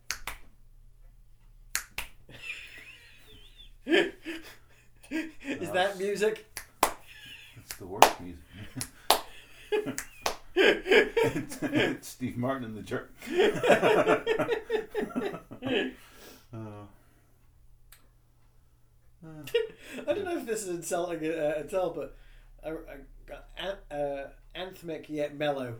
[3.85, 6.45] Is that music?
[7.57, 8.43] It's the worst music.
[10.55, 13.11] it's, it's Steve Martin and the Jerk.
[16.53, 16.85] Uh, uh,
[20.07, 22.17] I don't know if this is insulting uh, at all, but
[22.63, 22.73] uh,
[23.59, 25.75] uh, uh, anthemic yet mellow.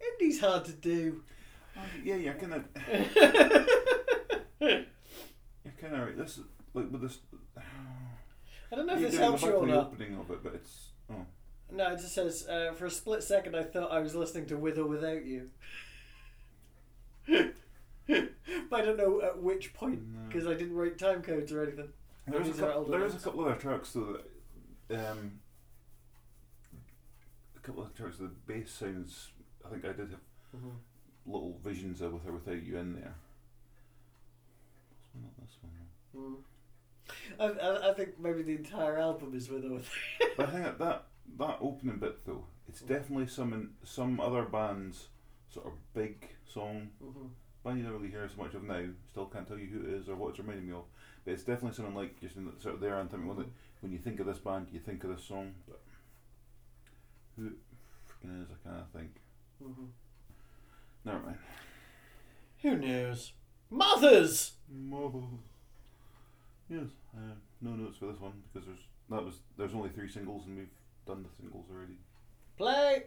[0.00, 1.22] Indie's hard to do.
[2.02, 2.64] yeah, you're you're
[5.92, 6.16] of.
[6.16, 6.40] This
[6.72, 7.18] like with this.
[8.72, 9.92] I don't know if this helps you or not.
[9.92, 11.26] opening of it, but it's oh.
[11.72, 14.56] No, it just says uh, for a split second I thought I was listening to
[14.56, 15.50] With or Without You.
[18.06, 21.88] but I don't know at which point because I didn't write time codes or anything.
[22.26, 23.24] There's a, are couple, older there is a ones.
[23.24, 24.18] couple other tracks though
[24.88, 25.40] that um,
[27.56, 29.28] a couple of tracks the bass sounds.
[29.64, 30.60] I think I did have
[31.26, 33.14] little visions of with or without you in there.
[35.14, 36.44] This one, not this one.
[37.46, 37.58] Mm.
[37.60, 39.86] I, I, I think maybe the entire album is With or Without
[40.36, 41.04] But I think that that,
[41.38, 45.08] that opening bit though, it's definitely some in, some other bands
[45.52, 46.88] sort of big song.
[47.02, 47.30] Mhm.
[47.62, 48.84] Band you don't really hear so much of now.
[49.10, 50.84] Still can't tell you who it is or what it's reminding me of.
[51.24, 53.48] But it's definitely something like just in the, sort of there and thinking, well, that
[53.80, 55.54] when you think of this band, you think of this song.
[55.66, 55.80] But
[57.36, 57.52] who it
[58.08, 59.10] freaking is, I kind of think.
[59.62, 59.88] Mhm.
[61.04, 61.38] Never mind.
[62.62, 63.32] Who knows?
[63.70, 64.52] Mothers!
[66.68, 66.86] Yes.
[67.16, 68.78] Um, no notes for this one because there's
[69.10, 70.68] that was there's only three singles and we've
[71.06, 71.98] done the singles already.
[72.56, 73.04] Play!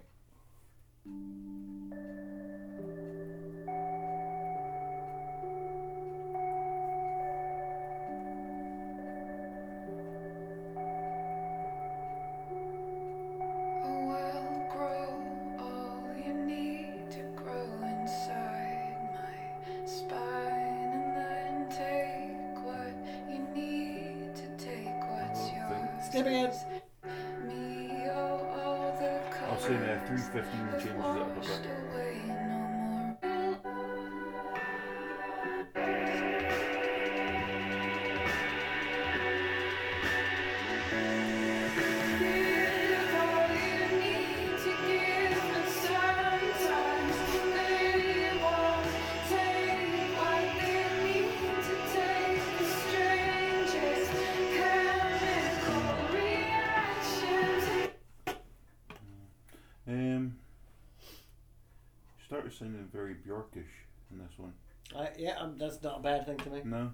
[64.11, 64.53] In this one.
[64.95, 66.61] I, yeah, um, that's not a bad thing to me.
[66.63, 66.91] No,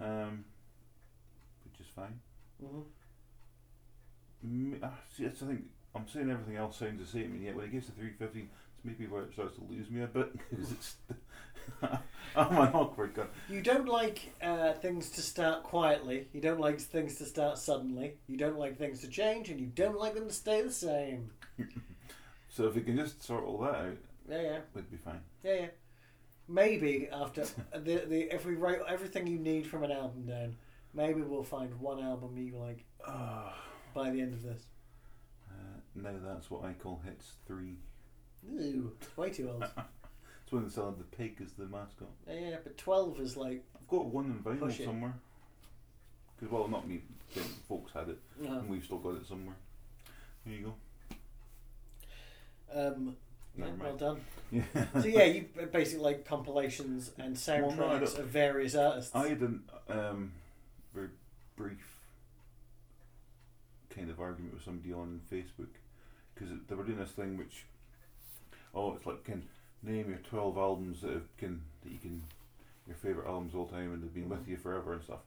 [0.00, 0.44] um,
[1.64, 2.18] which is fine.
[2.60, 2.80] hmm
[4.42, 5.64] M- ah, see, the thing.
[5.94, 8.84] I'm saying everything else sounds the same, and yet when it gets to 315, it's
[8.84, 10.96] maybe where it starts to lose me a bit because it's.
[12.36, 13.26] I'm an awkward guy.
[13.48, 16.28] You don't like uh, things to start quietly.
[16.32, 18.14] You don't like things to start suddenly.
[18.28, 21.30] You don't like things to change, and you don't like them to stay the same.
[22.52, 23.96] So if we can just sort all that out,
[24.30, 25.20] Yeah, yeah, we'd be fine.
[25.42, 25.66] yeah, yeah.
[26.48, 30.56] Maybe after the the if we write everything you need from an album down,
[30.94, 33.50] maybe we'll find one album you like Uh,
[33.94, 34.62] by the end of this.
[35.92, 37.76] No, that's what I call hits three.
[38.48, 39.64] Ooh, it's way too old.
[40.42, 42.08] It's when they still the pig as the mascot.
[42.26, 45.14] yeah, yeah, but twelve is like I've got one in vinyl somewhere.
[46.36, 47.02] Because well, not me.
[47.68, 49.54] Folks had it, uh, and we've still got it somewhere.
[50.44, 50.74] Here you
[52.72, 52.86] go.
[52.86, 53.16] um.
[53.56, 54.20] Yeah, Never well done.
[54.52, 54.62] Yeah.
[55.00, 59.14] So yeah, you basically like compilations and Well, no, soundtracks of various artists.
[59.14, 59.42] I had
[59.88, 60.32] a um,
[60.92, 61.10] very
[61.56, 61.98] brief
[63.90, 65.68] kind of argument with somebody on Facebook
[66.34, 67.64] because they were doing this thing which,
[68.74, 69.44] oh, it's like can
[69.84, 72.22] name your twelve albums that have, can that you can
[72.88, 75.20] your favorite albums all time and they've been with you forever and stuff.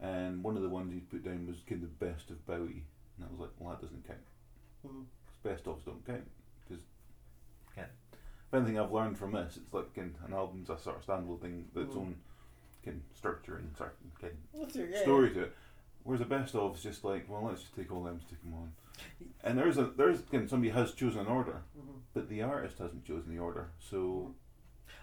[0.00, 2.82] And one of the ones he put down was kind of the best of Bowie,
[3.16, 4.18] and I was like, well, that doesn't count.
[4.84, 5.04] Mhm.
[5.26, 6.43] 'Cause best ofs don't count because Ken.
[8.54, 11.40] If anything I've learned from this, it's like ken, an album's a sort of standalone
[11.40, 11.98] thing, with its Mm.
[11.98, 12.16] own
[12.84, 15.56] ken, structure and sort of, ken, That's story to it.
[16.04, 18.54] Whereas the best of is just like, well, let's just take all them, stick them
[18.54, 18.72] on.
[19.42, 21.98] And there's a there's ken, somebody has chosen an order, Mhm.
[22.12, 23.70] but the artist hasn't chosen the order.
[23.80, 24.32] So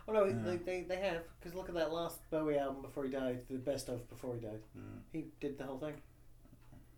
[0.08, 0.34] Oh no, Yeah.
[0.44, 3.58] they, they, they have because look at that last Bowie album before he died, the
[3.58, 4.62] best of before he died.
[4.78, 6.02] mm, He did the whole thing.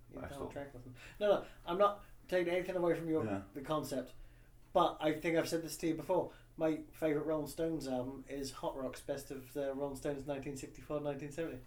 [0.09, 0.93] He did I the whole still- track with him.
[1.19, 3.41] No, no, I'm not taking anything away from your Yeah.
[3.55, 4.13] the concept,
[4.71, 6.31] but I think I've said this to you before.
[6.57, 11.57] My favourite Rolling Stones album is Hot Rocks Best of the Rolling Stones 1964-1970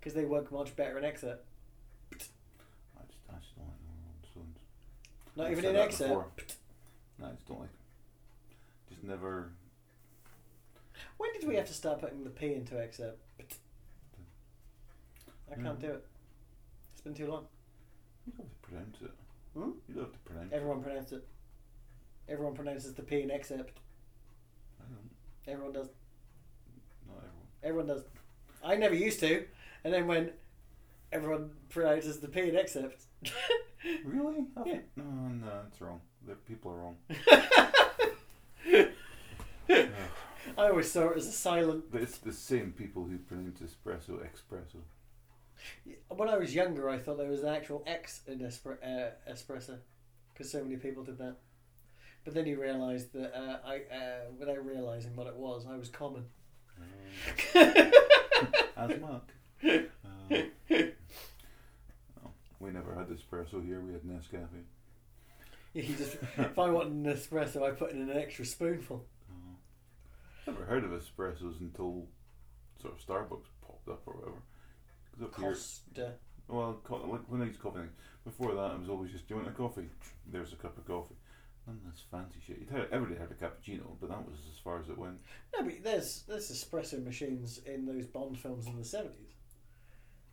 [0.00, 1.46] because they work much better in excerpt.
[2.12, 2.30] I just
[3.30, 4.58] I just don't like Rolling Stones.
[5.36, 6.56] Not I've even in excerpt.
[7.18, 7.68] No, I just don't like.
[8.90, 9.52] Just never.
[11.16, 13.20] When did we have to start putting the P into excerpt?
[15.50, 15.80] I can't Mm.
[15.80, 16.06] do it.
[16.92, 17.46] It's been too long.
[18.26, 19.10] You don't have to pronounce it.
[19.54, 19.70] Hmm?
[19.88, 20.82] You don't have to pronounce Everyone it.
[20.82, 21.28] pronounces it.
[22.28, 23.78] Everyone pronounces the P in excerpt.
[25.48, 25.88] Everyone does.
[27.06, 27.46] Not everyone.
[27.62, 28.02] Everyone does.
[28.62, 29.44] I never used to,
[29.84, 30.30] and then when
[31.12, 33.02] everyone pronounces the P and excerpt.
[34.04, 34.44] Really?
[34.56, 34.72] I Yeah.
[34.72, 36.00] think- No, no, it's wrong.
[36.26, 36.96] The people are wrong.
[39.68, 41.84] I always saw it as a silent.
[41.92, 44.80] But it's the same people who pronounce espresso espresso.
[46.08, 49.76] When I was younger, I thought there was an actual X in espre- uh, espresso,
[50.32, 51.36] because so many people did that.
[52.24, 55.88] But then you realised that uh, I, uh, without realising what it was, I was
[55.88, 56.24] common.
[58.76, 59.32] As Mark.
[59.64, 60.36] Uh,
[62.24, 63.80] oh, we never had espresso here.
[63.80, 64.62] We had Nescafe.
[65.74, 69.04] you just, if I want an espresso, I put in an extra spoonful.
[69.30, 69.56] Oh.
[70.52, 72.06] Never heard of espressos until
[72.80, 74.42] sort of Starbucks popped up or whatever.
[75.24, 75.54] up here,
[76.48, 77.80] well, co- like when I used coffee,
[78.24, 79.88] before that it was always just, do you want a coffee?
[80.30, 81.14] There's a cup of coffee.
[81.68, 82.58] None of this fancy shit.
[82.60, 85.18] You'd heard, everybody had a cappuccino, but that was as far as it went.
[85.54, 89.34] No, but there's there's espresso machines in those Bond films in the seventies,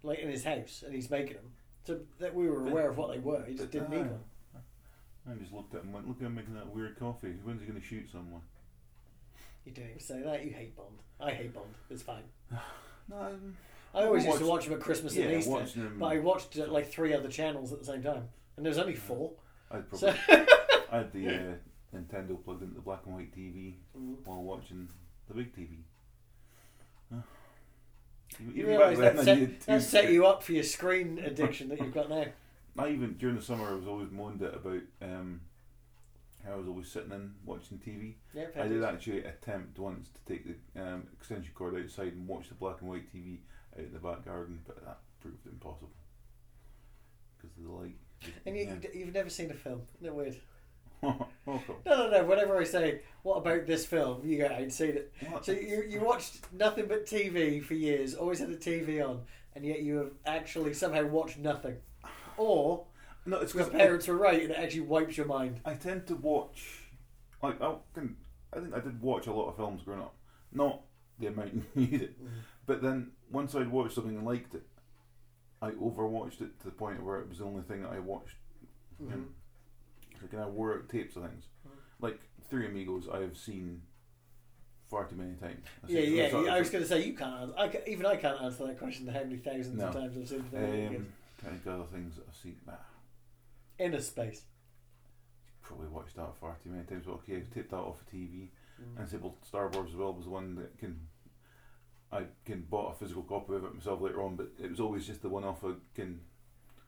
[0.01, 1.51] like in his house, and he's making them.
[1.83, 3.43] So that we were aware of what they were.
[3.45, 4.15] He just didn't need Ah.
[4.15, 4.23] one.
[5.27, 7.33] I just looked at him and went, look at him making that weird coffee.
[7.43, 8.41] When's he going to shoot someone?
[9.65, 10.45] You didn't even say that.
[10.45, 10.99] You hate Bond.
[11.19, 11.73] I hate Bond.
[11.89, 12.23] It's fine.
[13.07, 13.55] No, I'm-
[13.93, 16.65] I always used to Watch- him at Christmas yeah, and Easter, but I watched uh,
[16.67, 19.31] like three other channels at the same time, and there's only four.
[19.71, 20.45] I'd So probably,
[20.95, 21.53] I had the uh,
[21.95, 24.15] Nintendo plugged into the black and white TV Mm.
[24.25, 24.87] while watching
[25.27, 25.77] the big TV.
[28.53, 32.09] You realise that set, that set you up for your screen addiction that you've got
[32.09, 32.25] now.
[32.77, 35.39] I even during the summer I was always moaned at about um,
[36.45, 38.15] how I was always sitting in watching TV.
[38.33, 42.49] Yeah, I did actually attempt once to take the um, extension cord outside and watch
[42.49, 43.37] the black and white TV
[43.77, 45.91] out in the back garden, but that proved impossible
[47.37, 47.95] because of the light.
[48.45, 48.89] And you, Yeah.
[48.93, 49.83] you've never seen a film.
[50.01, 50.35] It weird?
[51.47, 52.25] No, no, no.
[52.25, 55.45] Whenever I say, "What about this film?" you go, "I ain't seen it." What?
[55.45, 59.21] So you you watched nothing but TV for years, always had the TV on,
[59.55, 61.75] and yet you have actually somehow watched nothing,
[62.37, 62.85] or
[63.25, 65.59] no, it's your parents were right and it actually wipes your mind.
[65.65, 66.85] I tend to watch,
[67.43, 68.15] like I can,
[68.51, 70.15] I think I did watch a lot of films growing up,
[70.51, 70.81] not
[71.19, 72.15] the amount you needed,
[72.65, 74.65] but then once I'd watched something and liked it,
[75.61, 78.37] I overwatched it to the point where it was the only thing that I watched.
[79.01, 79.25] Mhm.
[80.25, 81.71] Like and I wore out tapes of things, Mhm.
[81.99, 83.07] like Three Amigos.
[83.07, 83.81] I have seen
[84.89, 85.63] far too many times.
[85.83, 86.29] I Yeah, yeah.
[86.31, 87.41] sort I was going to say you can't.
[87.41, 89.07] Answer, I ca even I can't answer that question.
[89.07, 90.39] How many thousands of times I've seen
[90.97, 92.59] Um, kind of other things that I've seen.
[92.65, 92.73] Nah,
[93.77, 94.45] Inner space.
[95.61, 97.05] probably watched that far too many times.
[97.05, 98.51] But okay, I've taped that off of TV.
[98.79, 98.99] Mm.
[98.99, 101.07] And say, well, Star Wars as well was the one that can
[102.11, 105.05] I can bought a physical copy of it myself later on, but it was always
[105.07, 106.21] just the one off a can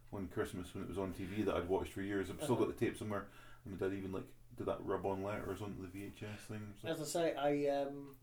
[0.09, 2.29] one Christmas when it was on TV that I'd watched for years.
[2.29, 2.65] I've still Uh-huh.
[2.65, 3.27] got the tape somewhere.
[3.65, 4.23] And my dad even like
[4.55, 6.73] did that rub on letters onto the VHS thing.
[6.83, 8.15] As I say, I um,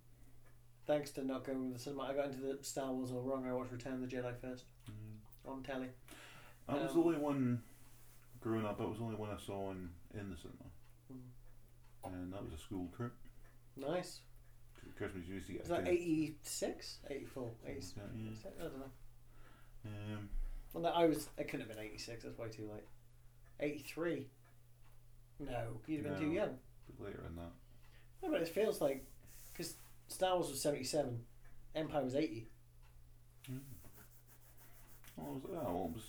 [0.87, 3.47] thanks to not going with the cinema, I got into the Star Wars all wrong.
[3.47, 5.49] I watched Return of the Jedi first Mm.
[5.51, 5.91] on telly.
[6.66, 7.62] That was Um, the only one
[8.41, 8.78] growing up.
[8.78, 10.64] That was the only one I saw in, in the cinema,
[11.12, 11.22] Mm.
[12.14, 13.12] and that was a school trip.
[13.76, 14.20] Nice.
[14.97, 15.62] Christmas used to get.
[15.62, 17.01] Is that tin- 86?
[17.11, 17.55] 84?
[17.66, 17.95] 86?
[18.43, 18.91] Something I don't know.
[19.87, 20.28] Um,
[20.75, 21.29] Well, no, I was.
[21.39, 22.25] It couldn't have been 86.
[22.25, 22.85] That's way too late.
[23.61, 24.27] 83.
[25.41, 26.59] No, you'd have been too young.
[26.99, 27.53] later than that.
[28.22, 29.05] No, but it feels like
[29.53, 29.75] because
[30.09, 31.20] Star Wars was 77,
[31.77, 32.47] Empire was 80.
[33.51, 33.59] Mm.
[35.16, 36.03] Well, was, oh, well, it was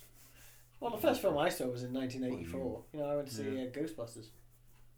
[0.79, 2.83] Well, the first film I saw was in 1984.
[2.93, 3.63] You know, I went to see Yeah.
[3.63, 4.29] uh, Ghostbusters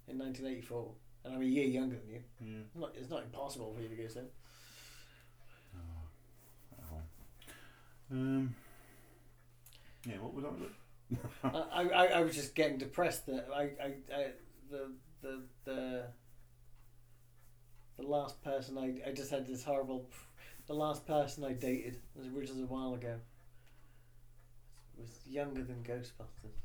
[0.07, 0.91] in 1984,
[1.25, 2.21] and I'm a year younger than you.
[2.41, 2.47] yeah.
[2.75, 4.19] I'm Not, it's not impossible for you to go see.
[5.75, 7.01] Oh,
[8.11, 8.55] Um.
[10.07, 11.19] Yeah, what would that?
[11.43, 11.69] about?
[11.73, 14.27] I, I, I was just getting depressed that I, I, I
[14.71, 14.91] the,
[15.21, 16.03] the, the
[17.97, 20.09] the last person I I just had this horrible.
[20.67, 23.15] The last person I dated was which was a while ago.
[24.97, 26.57] Was younger than Ghostbusters.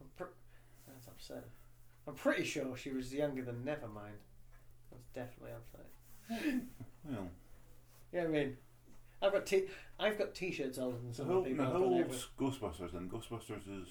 [0.00, 0.32] I'm pr-
[0.86, 1.50] that's upsetting.
[2.08, 4.18] I'm pretty sure she was younger than Nevermind.
[4.90, 6.68] That's definitely upsetting.
[7.04, 7.28] Well,
[8.12, 8.56] Yeah, I mean,
[9.22, 9.64] I've got t
[9.98, 12.28] I've got t-shirts older than some how, people now how old's.
[12.38, 13.08] Ghostbusters then?
[13.08, 13.88] Ghostbusters is.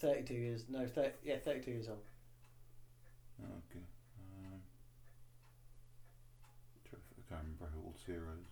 [0.00, 0.64] Thirty-two years.
[0.68, 2.02] No, 30, yeah, thirty-two years old.
[3.40, 3.84] okay.
[4.18, 4.60] Um,
[6.86, 6.88] I
[7.28, 8.46] can't remember how old Sarah is.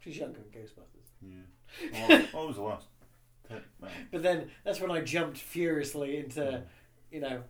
[0.00, 1.12] She's younger than Ghostbusters.
[1.22, 2.22] Yeah.
[2.32, 2.86] What was the last?
[4.10, 6.62] But then that's when I jumped furiously into,
[7.10, 7.42] you know,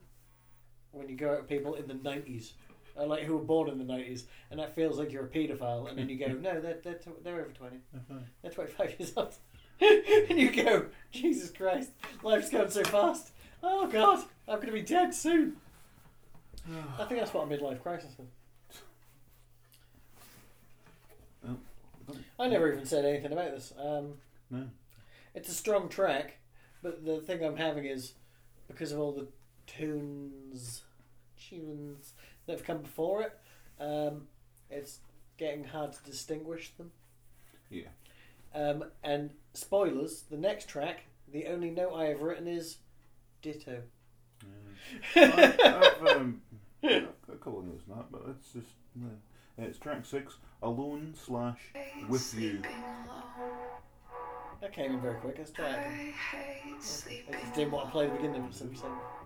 [0.91, 2.55] when you go out with people in the nineties,
[2.99, 5.89] uh, like who were born in the nineties, and that feels like you're a paedophile,
[5.89, 7.79] and then you go, no, they're they're, tw- they're over twenty,
[8.43, 9.35] they're twenty-five years old,
[9.81, 11.91] and you go, Jesus Christ,
[12.23, 13.31] life's going so fast.
[13.63, 15.57] Oh God, I'm going to be dead soon.
[16.99, 18.27] I think that's what a midlife crisis is.
[22.39, 23.73] I never even said anything about this.
[23.79, 24.15] Um,
[24.51, 24.65] No.
[25.35, 26.39] It's a strong track,
[26.83, 28.13] but the thing I'm having is
[28.69, 29.27] because of all the
[29.67, 30.83] tunes,
[31.49, 32.13] tunes
[32.47, 33.39] that have come before it.
[33.81, 34.29] Um,
[34.71, 34.99] it's
[35.39, 36.91] getting hard to distinguish them.
[37.71, 37.89] Yeah.
[38.55, 42.79] Um, and spoilers: the next track, the only note I have written is
[43.41, 43.83] ditto.
[45.15, 45.33] Yeah.
[45.35, 46.43] I, I've, um,
[46.85, 48.69] I've got a couple of notes on that, but it's just.
[48.95, 49.09] no.
[49.59, 51.59] It's track six, alone slash
[52.09, 52.53] with you.
[52.63, 52.71] Sleeping.
[54.63, 55.37] That came in very quick.
[55.39, 56.15] Let's try I it.
[56.15, 58.23] hate I sleeping just didn't want to play the alone.
[58.23, 58.87] beginning for some reason.
[58.87, 59.22] Terrified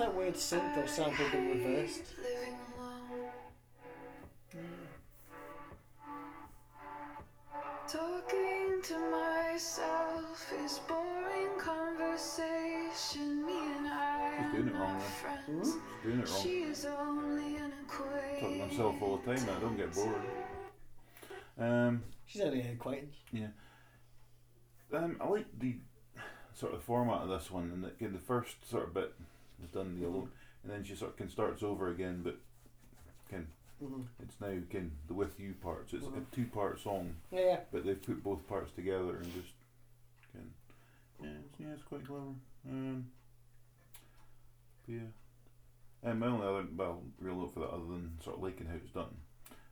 [0.00, 0.08] out.
[0.08, 2.02] Is that weird synth or sample been reversed?
[7.88, 13.46] Talking to myself is boring conversation.
[13.46, 15.08] Me and I He's doing it wrong not there.
[15.08, 15.76] friends.
[16.02, 16.42] Doing it wrong.
[16.42, 18.40] She is only an acquaintance.
[18.40, 20.20] Talking to myself all the time I don't get bored.
[21.58, 23.16] Um, She's only an acquaintance.
[24.92, 25.76] um, I like the
[26.52, 29.14] sort of format of this one, and that again, the first sort of bit
[29.64, 30.30] is done the alone,
[30.62, 32.36] and then she sort of can starts over again, but
[33.28, 33.46] can
[33.82, 34.02] Mm-hmm.
[34.20, 35.88] it's now can the with you part.
[35.90, 36.32] So it's like Mhm.
[36.32, 37.60] a two part song, Yeah, yeah.
[37.70, 39.52] but they've put both parts together and just
[40.32, 40.52] can
[41.22, 42.34] yeah, it's, yeah, it's quite clever.
[42.68, 43.10] Um,
[44.86, 45.06] yeah.
[46.02, 48.74] And my only other well real note for that, other than sort of liking how
[48.76, 49.16] it's done,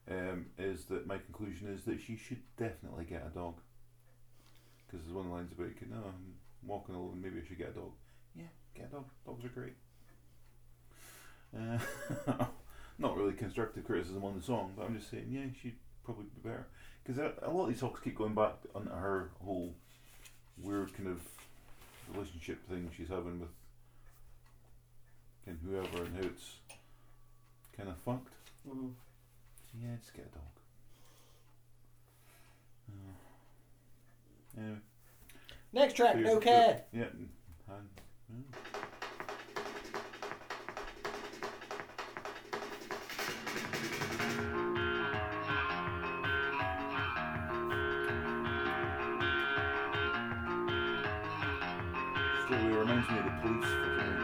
[0.09, 3.57] um, is that my conclusion is that she should definitely get a dog.
[4.87, 7.59] Because there's one of the lines about, you know, I'm walking alone, maybe I should
[7.59, 7.93] get a dog.
[8.37, 8.45] Yeah,
[8.85, 9.05] dog.
[9.25, 9.75] Dogs are great.
[11.57, 11.79] Uh,
[12.99, 16.49] not really constructive criticism on the song, but I'm just saying, yeah, she'd probably be
[16.49, 16.67] better.
[17.03, 19.75] Because a, lot of these songs keep going back on her whole
[20.59, 21.21] weird kind of
[22.13, 23.49] relationship thing she's having with
[25.47, 26.57] and whoever and how it's
[27.77, 28.35] kind of fucked.
[28.65, 28.73] So
[29.81, 30.43] yeah, just get a dog.
[32.91, 34.79] Uh, anyway,
[35.73, 36.83] Next track, so no care.
[36.93, 37.05] Yeah.
[38.29, 38.37] Yeah.
[52.47, 54.17] Still, reminds me of the police for some.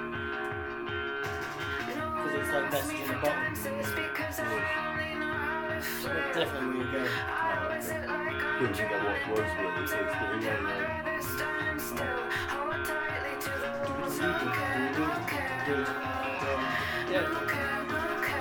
[2.14, 3.54] Because it's like message in the bottom.
[6.02, 7.00] But definitely you go.
[8.58, 10.06] Couldn't think of what words were they said,
[11.96, 12.21] but
[17.10, 17.28] yeah,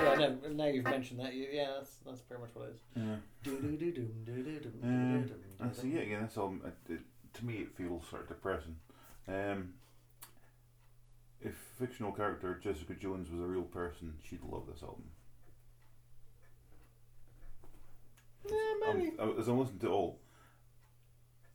[0.02, 0.14] yeah.
[0.18, 1.34] No, now you've mentioned that.
[1.34, 2.80] You, yeah, that's that's pretty much what it is.
[2.96, 3.16] Yeah.
[5.60, 6.54] Uh, so yeah, again, that's all.
[6.64, 7.00] It, it,
[7.34, 8.76] to me, it feels sort of depressing.
[9.28, 9.74] Um,
[11.40, 15.04] if fictional character Jessica Jones was a real person, she'd love this album.
[18.48, 18.56] Yeah,
[18.88, 19.12] Um, maybe.
[19.18, 20.20] I- as I listen to all,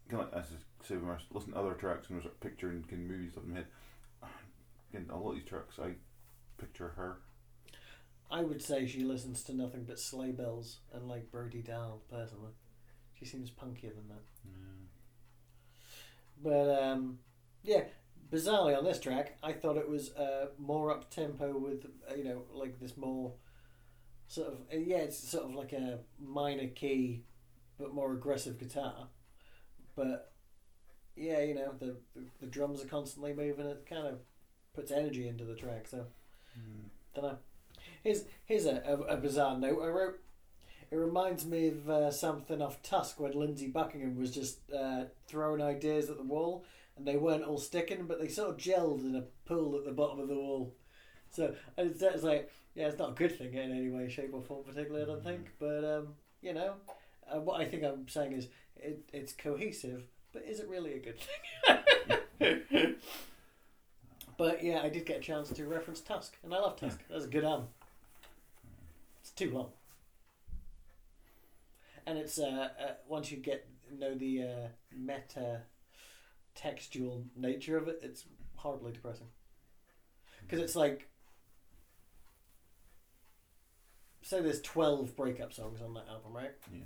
[0.09, 0.51] kind of like, as
[0.83, 0.95] I say,
[1.31, 3.55] listen to other tracks and I sort of picture and can movies stuff in my
[3.57, 3.67] head.
[4.89, 5.93] Again, a lot of these tracks, I
[6.57, 7.19] picture her.
[8.29, 12.51] I would say she listens to nothing but sleigh bells and like Brody Dalle personally.
[13.13, 14.23] She seems punkier than that.
[14.45, 14.77] Yeah.
[16.43, 17.19] But um,
[17.63, 17.83] yeah,
[18.31, 22.23] bizarrely on this track, I thought it was uh, more up tempo with uh, you
[22.23, 23.33] know like this more
[24.27, 27.23] sort of uh, yeah, it's sort of like a minor key
[27.79, 29.07] but more aggressive guitar.
[29.95, 30.33] But
[31.15, 33.67] yeah, you know the the, the drums are constantly moving.
[33.67, 34.19] It kind of
[34.77, 35.87] puts energy into the track.
[35.89, 36.05] So
[36.57, 36.89] Mm.
[37.13, 37.37] don't know.
[38.03, 40.19] Here's here's a, a, a bizarre note I wrote.
[40.89, 45.61] It reminds me of uh, something off Tusk when Lindsey Buckingham was just uh, throwing
[45.61, 46.63] ideas at the wall,
[46.95, 49.91] and they weren't all sticking, but they sort of gelled in a pool at the
[49.91, 50.73] bottom of the wall.
[51.29, 54.41] So it's, it's like, yeah, it's not a good thing in any way, shape, or
[54.41, 55.03] form, particularly.
[55.03, 56.07] I don't think, but um,
[56.41, 56.75] you know,
[57.29, 58.47] uh, what I think I'm saying is
[58.77, 61.19] it, it's cohesive, but is it really a good
[62.39, 62.95] thing?
[64.37, 66.99] but yeah, I did get a chance to reference Tusk, and I love Tusk.
[67.09, 67.67] That's a good album.
[69.21, 69.69] It's too long,
[72.05, 73.67] and it's uh, uh, once you get
[73.99, 75.61] know the uh, meta
[76.55, 78.25] textual nature of it, it's
[78.55, 79.27] horribly depressing.
[80.41, 81.09] Because it's like,
[84.21, 86.51] say there's twelve breakup songs on that album, right?
[86.71, 86.83] Yeah.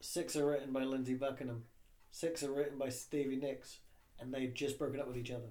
[0.00, 1.64] Six are written by Lindsey Buckingham,
[2.10, 3.78] six are written by Stevie Nicks,
[4.20, 5.50] and they've just broken up with each other.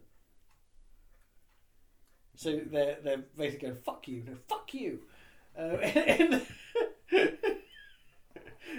[2.35, 4.99] So they're they're basically going fuck you, no fuck you,
[5.57, 6.41] uh, and,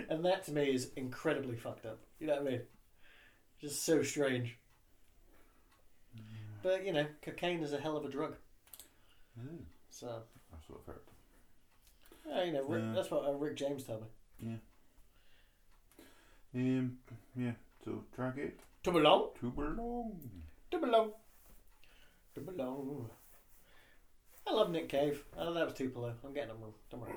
[0.09, 1.99] and that to me is incredibly fucked up.
[2.19, 2.61] You know what I mean?
[3.61, 4.57] Just so strange.
[6.63, 8.37] But you know, cocaine is a hell of a drug.
[9.37, 9.67] Is.
[9.91, 11.03] So That's what I've heard.
[12.29, 12.93] yeah, you know, Rick, Yeah.
[12.95, 14.07] that's what uh, Rick James told me.
[16.55, 16.61] Yeah.
[16.61, 16.99] Um,
[17.37, 17.53] yeah,
[17.85, 18.59] so track it.
[18.85, 20.21] To belong, To Belong.
[20.71, 21.13] to belong,
[22.35, 23.09] to belong.
[24.47, 25.25] I love Nick Cave.
[25.39, 26.15] Oh, that was Tupelo.
[26.25, 26.75] I'm getting them wrong.
[26.91, 27.13] Don't worry.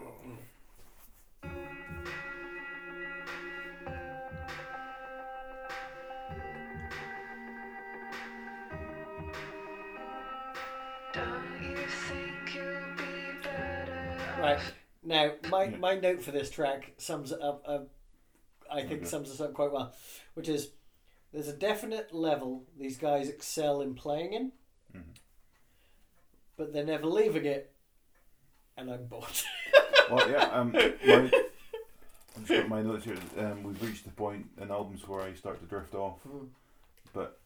[11.14, 14.20] Don't you think you'll be better?
[14.40, 14.60] Right
[15.04, 17.64] now, my my note for this track sums it up.
[17.66, 17.80] Uh,
[18.72, 19.94] I think sums us up quite well,
[20.36, 20.70] which is
[21.34, 24.52] there's a definite level these guys excel in playing in.
[26.58, 27.72] But they're never leaving it,
[28.78, 29.26] and I'm bored.
[30.08, 31.32] Well, yeah, um, my, I've
[32.46, 33.18] just got my notes here.
[33.40, 36.50] Um, we've reached the point in albums where I start to drift off, Mhm.
[37.12, 37.40] but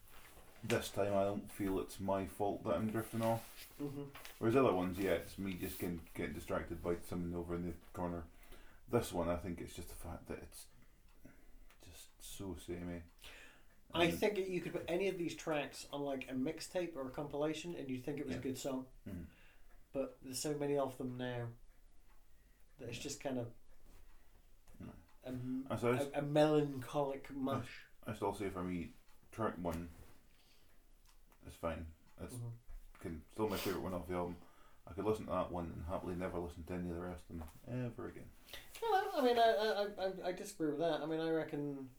[0.65, 3.43] this time I don't feel it's my fault that I'm drifting off.
[3.81, 4.07] Mhm.
[4.39, 7.73] Whereas other ones, yeah, it's me just getting, getting distracted by someone over in the
[7.93, 8.23] corner.
[8.91, 10.65] This one, I think it's just the fact that it's
[11.89, 12.07] just
[12.37, 13.03] so samey.
[13.93, 17.07] I And- think you could put any of these tracks on like a mixtape or
[17.07, 18.39] a compilation, and you'd think it was Yeah.
[18.39, 18.85] a good song.
[19.07, 19.25] Mhm.
[19.93, 21.47] But there's so many of them now
[22.77, 23.51] that it's just kind of
[24.79, 24.91] No.
[25.23, 27.85] a, And so I, s- a, a melancholic mush.
[28.05, 28.93] I still say for me,
[29.31, 29.89] track one
[31.47, 31.87] is fine.
[32.21, 32.51] It's Mhm.
[32.99, 34.37] can still my favourite one off the album.
[34.85, 37.23] I could listen to that one and happily never listen to any of the rest
[37.29, 37.49] of them
[37.85, 38.29] ever again.
[38.81, 41.01] Well, I mean, I, I, I, I disagree with that.
[41.01, 41.89] I mean, I reckon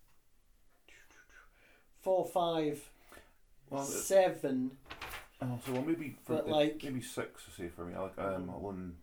[2.02, 2.88] four, five,
[3.68, 4.76] Well, seven.
[5.42, 7.44] oh, so well, maybe for like- maybe six.
[7.48, 8.54] I say for me, I like um, Mhm.
[8.54, 8.96] alone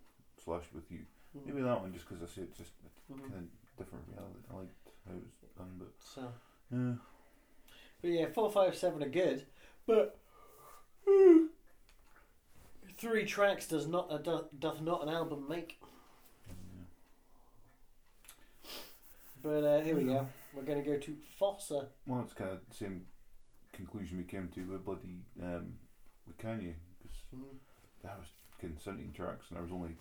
[0.44, 1.06] slash with you.
[1.38, 1.46] Mhm.
[1.46, 2.72] Maybe that one just because I say it's just
[3.12, 3.22] Mhm.
[3.22, 4.08] kind of different.
[4.10, 4.16] me.
[4.18, 4.72] I liked-
[5.08, 6.34] how it was done, but So,
[6.72, 6.96] yeah.
[8.02, 9.46] but yeah, four, five, seven are good,
[9.86, 10.18] but
[12.98, 15.80] three tracks does not uh, doth, doth not an album make.
[19.44, 20.28] But uh, here we go.
[20.58, 21.88] We're going to go to Fossa.
[22.08, 23.04] Well, it's kind of the same
[23.74, 25.74] conclusion we came to with bloody um,
[26.26, 27.46] with Kanye because
[28.04, 28.28] that was
[28.60, 29.92] kind of 17 tracks and there was only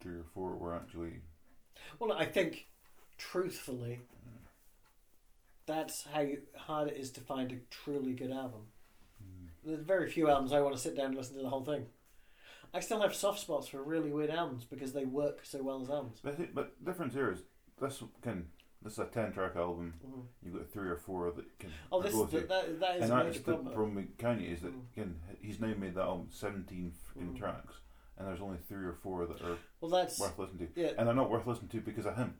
[0.00, 1.20] three or four were actually
[1.98, 2.66] Well, I think,
[3.18, 4.00] truthfully,
[5.66, 8.62] that's how you, hard it is to find a truly good album.
[9.22, 11.64] mm, There's very few albums I want to sit down and listen to the whole
[11.64, 11.86] thing.
[12.72, 15.90] I still have soft spots for really weird albums because they work so well as
[15.90, 16.20] albums.
[16.22, 17.40] But, but the difference here is
[17.80, 18.46] this can
[18.82, 19.94] this is a 10 track album.
[20.06, 20.26] Mhm.
[20.42, 23.02] You've got three or four that can Oh, this go is the, that, that is
[23.10, 23.74] and a that's the problem.
[23.74, 24.92] problem with Kanye is that Mm.
[24.92, 27.38] again he's now made that album 17 freaking Mm.
[27.38, 27.74] tracks
[28.18, 30.92] and there's only three or four that are Well, that's worth listening to yeah.
[30.98, 32.36] and they're not worth listening to because of him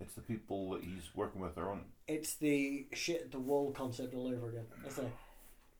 [0.00, 3.72] it's the people that he's working with are on it It's the shit the wall
[3.72, 4.66] concept all over again.
[4.84, 5.08] I say,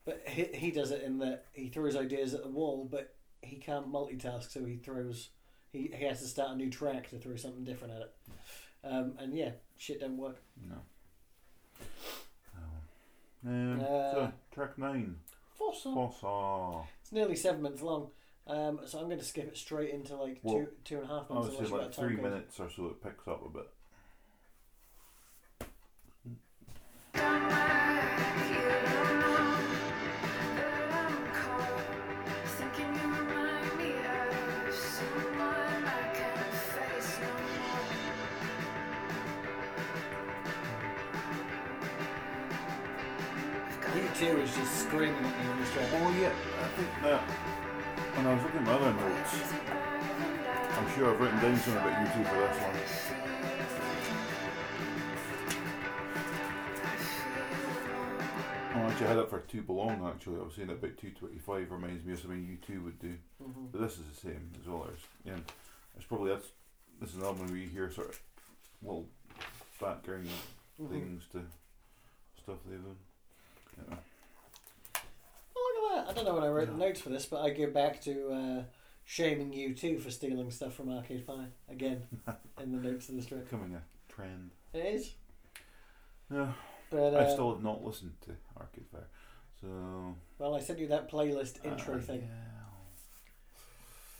[0.05, 3.57] but he he does it in that he throws ideas at the wall, but he
[3.57, 5.29] can't multitask, so he throws.
[5.73, 8.15] He, he has to start a new track to throw something different at it.
[8.83, 10.41] Um, and yeah, shit don't work.
[10.69, 10.75] no
[12.55, 13.49] Oh.
[13.49, 15.15] um, Uh, so track 9
[15.57, 15.93] Fossa.
[15.93, 18.09] Fossa It's nearly seven minutes long,
[18.47, 21.07] um, so I'm going to skip it straight into like Well, two two and a
[21.07, 21.47] half minutes.
[21.55, 23.67] I would say like three minutes or so it picks up a bit
[45.09, 45.89] is just screaming at me on this track.
[45.93, 46.33] oh yeah
[46.63, 47.21] I think that
[48.15, 49.33] when I was looking at my other notes
[50.77, 52.77] I'm sure I've written down something about you two for this one
[58.87, 60.39] Which I had up for To Belong actually.
[60.39, 63.15] I was saying about two twenty five reminds me of something you two would do.
[63.41, 63.71] Mhm.
[63.71, 64.83] But this is the same as well.
[64.87, 65.41] There's yeah,
[65.95, 66.47] it's probably that's
[66.99, 68.19] this is an album where you hear sort of
[68.83, 69.07] little
[69.79, 70.27] background
[70.81, 70.89] Mhm.
[70.89, 71.43] things to
[72.41, 72.97] stuff they've done.
[73.89, 73.97] Yeah.
[75.55, 75.82] Oh, look at that!
[75.93, 78.31] I don't know when I wrote the notes for this, but I go back to
[78.31, 78.63] uh,
[79.03, 82.03] shaming U2 for stealing stuff from Arcade Fire again
[82.61, 83.49] in the notes of the strip.
[83.49, 83.81] Becoming a
[84.11, 84.51] trend.
[84.73, 85.13] It is,
[86.31, 86.53] Yeah.
[86.89, 89.07] but I uh, still have not listened to Arcade Fire.
[89.61, 92.21] So well, I sent you that playlist intro uh, thing.
[92.21, 92.53] Yeah.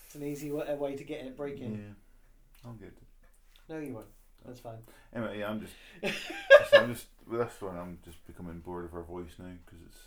[0.06, 1.74] It's an easy way to get it breaking.
[1.74, 2.70] Yeah.
[2.70, 3.04] I'll get it.
[3.68, 4.06] No, you won't.
[4.46, 4.78] That's fine.
[5.16, 5.74] Anyway, yeah, I'm just,
[6.74, 7.78] I'm just with this one.
[7.78, 9.98] I'm just becoming bored of her voice now because it's.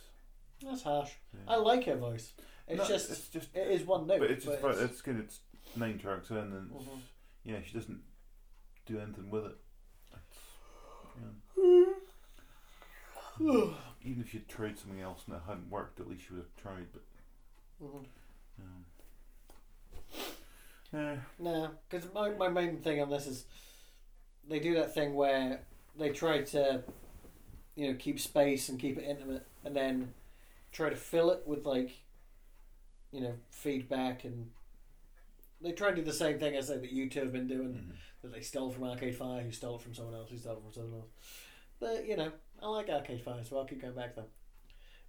[0.63, 1.11] That's harsh.
[1.35, 1.41] Yeah.
[1.55, 2.33] I like her voice.
[2.69, 5.19] It's No, just it's just, it is one note, but it's just, but it's, good.
[5.21, 5.41] It's
[5.77, 7.01] nine tracks in, and it's, Mhm.
[7.45, 8.01] yeah, she doesn't
[8.87, 9.57] do anything with it.
[10.15, 10.39] It's,
[13.39, 13.73] yeah.
[14.03, 16.57] Even if she'd tried something else and it hadn't worked, at least she would have
[16.57, 16.87] tried.
[16.93, 17.03] But
[17.85, 18.07] Mhm.
[18.61, 18.85] um,
[20.93, 23.45] yeah, No, because my, my main thing on this is
[24.49, 25.61] they do that thing where
[25.99, 26.83] they try to,
[27.75, 30.15] you know, keep space and keep it intimate, and then
[30.77, 31.91] try to fill it with like,
[33.11, 34.51] you know, feedback and
[35.63, 37.97] they try and do the same thing as like, that U2 have been doing Mhm.
[38.23, 40.63] that they stole from Arcade Fire, who stole it from someone else, who stole it
[40.63, 41.11] from someone else.
[41.81, 42.31] But you know,
[42.63, 44.31] I like Arcade Fire, so I'll keep going back to them.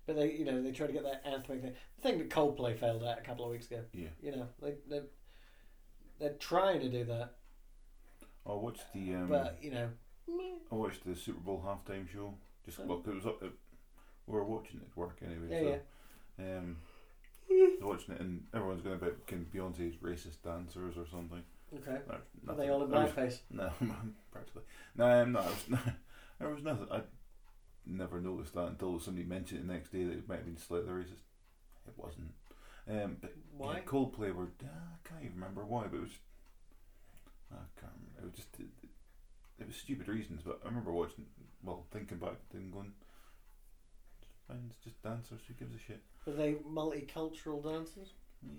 [0.05, 1.75] But they, you know, they try to get that anthemic thing.
[1.97, 3.83] The thing that Coldplay failed at a couple of weeks ago.
[3.91, 4.07] yeah.
[4.21, 5.01] You know, they they
[6.17, 7.35] they're trying to do that,
[8.45, 9.89] I watched the um, but you know,
[10.71, 12.33] I watched the Super Bowl halftime show.
[12.65, 13.43] Just 'cause it was up.
[13.43, 13.51] At,
[14.27, 15.47] we were watching it at work anyway.
[15.49, 15.77] Yeah,
[16.37, 16.77] so, Um,
[17.49, 21.43] I watching it, and everyone's going about can Beyonce's racist dancers or something.
[21.73, 21.99] okay.
[22.07, 23.39] No, Are they all in blackface?
[23.49, 23.71] No,
[24.31, 24.63] practically.
[24.95, 25.79] No, um, no, it was, no,
[26.39, 26.87] there was nothing.
[26.91, 27.01] I
[27.85, 30.57] never noticed that until somebody mentioned it the next day that it might have been
[30.57, 31.23] slightly racist.
[31.87, 32.33] It wasn't.
[32.89, 33.73] Um, but Why?
[33.75, 34.51] yeah, Coldplay were.
[34.61, 36.19] Uh, I can't even remember why, but it was.
[37.51, 38.19] I can't remember.
[38.19, 38.59] It was just.
[38.59, 38.89] It,
[39.59, 41.25] it was stupid reasons, but I remember watching.
[41.63, 42.91] Well, thinking back, then going.
[44.49, 45.41] It's just dancers.
[45.47, 46.01] Who gives a shit?
[46.25, 48.09] Were they multicultural dancers?
[48.43, 48.49] Yeah,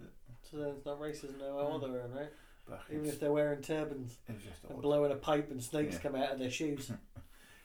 [0.00, 0.08] but,
[0.50, 1.74] So then it's not racism no Mm.
[1.82, 2.32] other end, right?
[2.68, 4.82] but Even it's, if they're wearing turbans it was just and odd.
[4.82, 6.00] blowing a pipe and snakes Yeah.
[6.00, 6.90] come out of their shoes.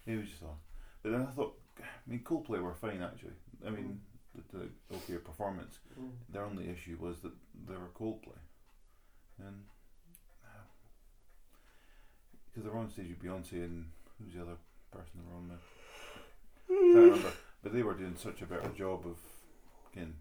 [0.06, 0.58] It was just odd.
[1.04, 3.34] But then I thought, I mean, Coldplay were fine actually.
[3.66, 4.02] I mean,
[4.34, 5.80] the, the okay performance.
[6.00, 6.10] Mm.
[6.30, 7.34] Their only issue was that
[7.68, 8.40] they were Coldplay,
[9.38, 9.64] and
[12.46, 13.86] because they were on stage with Beyonce and
[14.18, 14.58] who's the other
[14.92, 15.60] person they were on with?
[17.72, 17.74] Can't remember.
[17.74, 19.18] But they were doing such a better job of,
[19.94, 20.16] again,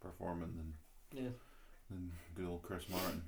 [0.00, 0.74] performing than
[1.24, 1.30] Yeah.
[1.90, 3.22] than good old Chris Martin.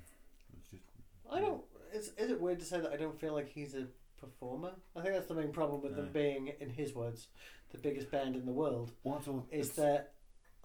[0.53, 0.83] It just
[1.29, 1.63] I don't.
[1.93, 3.87] Is is it weird to say that I don't feel like he's a
[4.19, 4.73] performer?
[4.95, 7.27] I think that's the main problem with them being, in his words,
[7.71, 8.91] the biggest band in the world.
[9.03, 10.13] well, that's all, Is that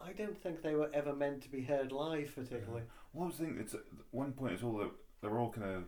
[0.00, 2.82] I don't think they were ever meant to be heard live, particularly.
[3.12, 4.90] Well, I was thinking, it's at one point it's all that
[5.20, 5.84] they were all kind of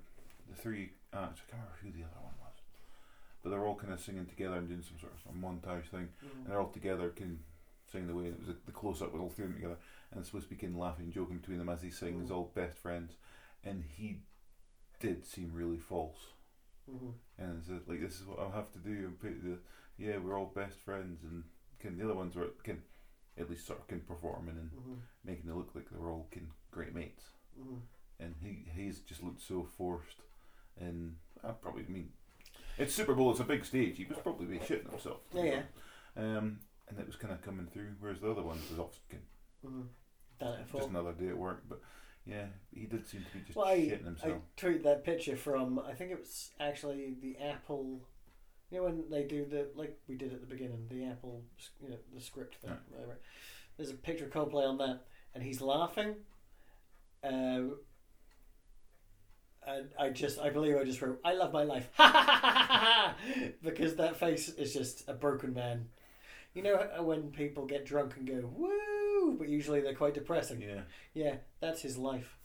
[0.49, 1.41] the three acts.
[1.49, 2.42] I can't remember who the other one was,
[3.43, 6.31] but they're all kind of singing together and doing some sort of, montage thing, and
[6.45, 6.47] Mm.
[6.49, 7.43] they're all together, can
[7.91, 8.27] sing the way.
[8.27, 9.79] And it was the close up with all three of them together,
[10.11, 12.29] and it's supposed to be kind of laughing, joking between them as they sing as
[12.29, 12.35] Mm.
[12.35, 13.17] all best friends,
[13.65, 14.23] and he
[15.01, 16.33] did seem really false.
[16.89, 17.15] Mhm.
[17.39, 19.59] And it's just like this is what I'll have to do, and put the
[19.99, 21.45] yeah we're all best friends, and
[21.79, 22.83] can the other ones were can
[23.37, 25.01] at least sort of can performing and Mhm.
[25.25, 27.81] making it look like they were all can great mates Mhm.
[28.19, 30.21] and he he's just looked so forced.
[30.77, 32.13] And I probably mean,
[32.79, 33.31] it's Super Bowl.
[33.31, 33.97] It's a big stage.
[33.97, 35.21] He was probably be shitting himself.
[35.33, 35.63] be Yeah.
[36.17, 37.95] Um, and it was kind of coming through.
[38.01, 39.21] Whereas the other ones was often
[39.65, 39.89] Mhm.
[40.41, 41.63] Done it just another day at work.
[41.69, 41.81] But
[42.27, 44.43] yeah, he did seem to be just Well, I, shitting I himself.
[44.57, 48.01] tweeted that picture from I think it was actually the Apple.
[48.71, 51.45] You know when they do the like we did at the beginning the Apple,
[51.81, 52.71] you know the script thing.
[52.71, 52.77] Yeah.
[52.97, 53.21] Whatever.
[53.77, 55.01] There's a picture of Coldplay on that,
[55.35, 56.17] and he's laughing.
[57.25, 57.79] Um,
[59.67, 61.89] and I just, I believe I just wrote, "I love my life,"
[63.63, 65.89] because that face is just a broken man.
[66.55, 70.61] You know when people get drunk and go woo, but usually they're quite depressing.
[70.61, 70.81] Yeah.
[71.15, 72.37] Yeah, that's his life.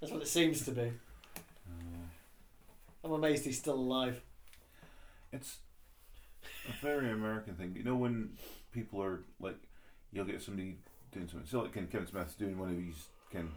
[0.00, 0.92] That's what it seems to be.
[1.66, 2.06] Uh,
[3.04, 4.20] I'm amazed he's still alive.
[5.32, 5.58] it's
[6.68, 7.74] a very American thing.
[7.76, 8.30] You know when
[8.72, 9.56] people are like,
[10.12, 10.78] you'll get somebody
[11.12, 11.46] doing something.
[11.48, 13.50] So like Kevin Smith's doing one of these kind.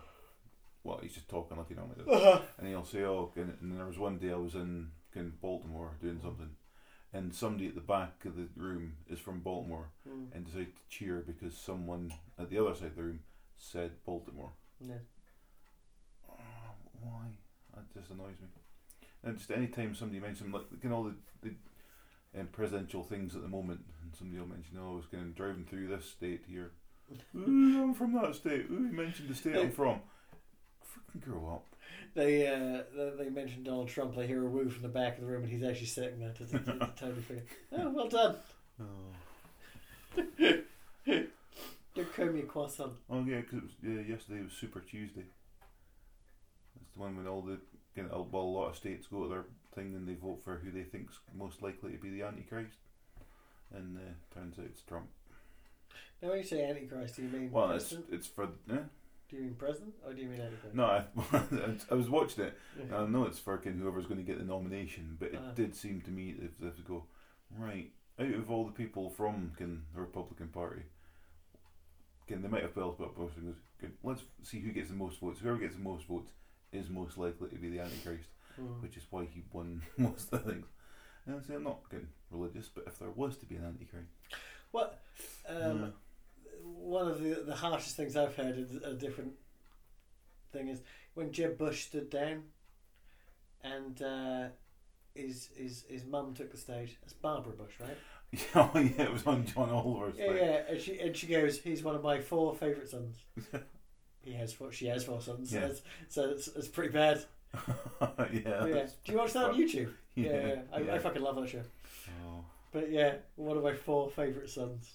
[0.88, 2.42] Well, he's just talking like he normally does.
[2.58, 5.98] and he'll say, "Oh," and, and there was one day I was in, in Baltimore
[6.02, 6.52] doing something,
[7.12, 10.82] and somebody at the back of the room is from Baltimore Mm, and decided to
[10.98, 13.20] cheer because someone at the other side of the room
[13.58, 14.52] said Baltimore.
[16.30, 16.36] Oh,
[17.02, 17.38] why?
[17.76, 18.48] That just annoys me.
[19.24, 21.56] And just any time somebody mentions like you know the, the
[22.40, 23.82] in presidential things at the moment.
[24.04, 26.72] And somebody will mention, oh, I was of driving through this state here.
[27.36, 28.68] Ooh, I'm from that state.
[28.72, 30.00] Ooh, you mentioned the state I'm from.
[30.98, 31.66] Freaking grow up.
[32.14, 34.16] They uh, they- they mentioned Donald Trump.
[34.16, 36.34] They hear a woo from the back of the room, and he's actually sitting there
[36.34, 37.46] to, to, to, totally forget.
[37.78, 38.36] Oh, well done.
[38.82, 40.16] Oh,
[41.96, 42.94] Don't comb your croissant.
[43.10, 45.24] oh yeah, because yeah, yesterday was Super Tuesday.
[46.76, 47.58] That's the one when all the
[47.96, 50.58] you know, well, a lot of states go to their thing and they vote for
[50.58, 52.78] who they think's most likely to be the Antichrist.
[53.74, 55.08] And uh, turns out it's Trump.
[56.22, 58.14] Now, when you say Antichrist, do you mean Well, it's president?
[58.14, 58.78] it's for eh?
[59.30, 60.72] Do you mean president, or do you mean anything?
[60.74, 60.86] no.
[60.86, 61.04] I,
[61.92, 62.58] I was watching it.
[62.94, 65.52] I know it's for kin- whoever's going to get the nomination, but it Uh.
[65.54, 67.04] did seem to me if they have to go
[67.58, 70.84] right out of all the people from kin, the Republican Party,
[72.28, 73.32] kin, they might have put up goes,
[74.04, 75.40] let's see who gets the most votes.
[75.42, 76.32] Whoever gets the most votes
[76.72, 78.82] is most likely to be the Antichrist, Hmm.
[78.82, 80.68] which is why he won most of the things.
[81.26, 84.10] And I say I'm not getting religious, but if there was to be an Antichrist,
[84.72, 85.00] What?
[85.48, 85.88] Um, Yeah.
[86.88, 89.34] One of the the harshest things I've heard is a different
[90.54, 90.82] thing is
[91.16, 92.44] when Jeb Bush stood down,
[93.62, 94.48] and uh,
[95.14, 96.96] his his his mum took the stage.
[97.02, 97.98] That's Barbara Bush, right?
[98.56, 100.38] oh yeah, it was on John Oliver's Yeah, thing.
[100.38, 100.62] yeah.
[100.70, 103.18] And she and she goes, "He's one of my four favourite sons."
[104.22, 104.72] he has four.
[104.72, 105.52] She has four sons.
[105.54, 105.60] Yeah.
[105.60, 107.22] So, it's, so it's, it's pretty bad.
[108.32, 108.66] yeah.
[108.66, 108.88] Yeah.
[109.04, 109.56] Do you watch that on.
[109.60, 109.92] YouTube?
[110.16, 110.62] Yeah, yeah.
[110.72, 111.64] I, I fucking love that show.
[112.26, 112.46] Oh.
[112.72, 114.94] But yeah, one of my four favourite sons.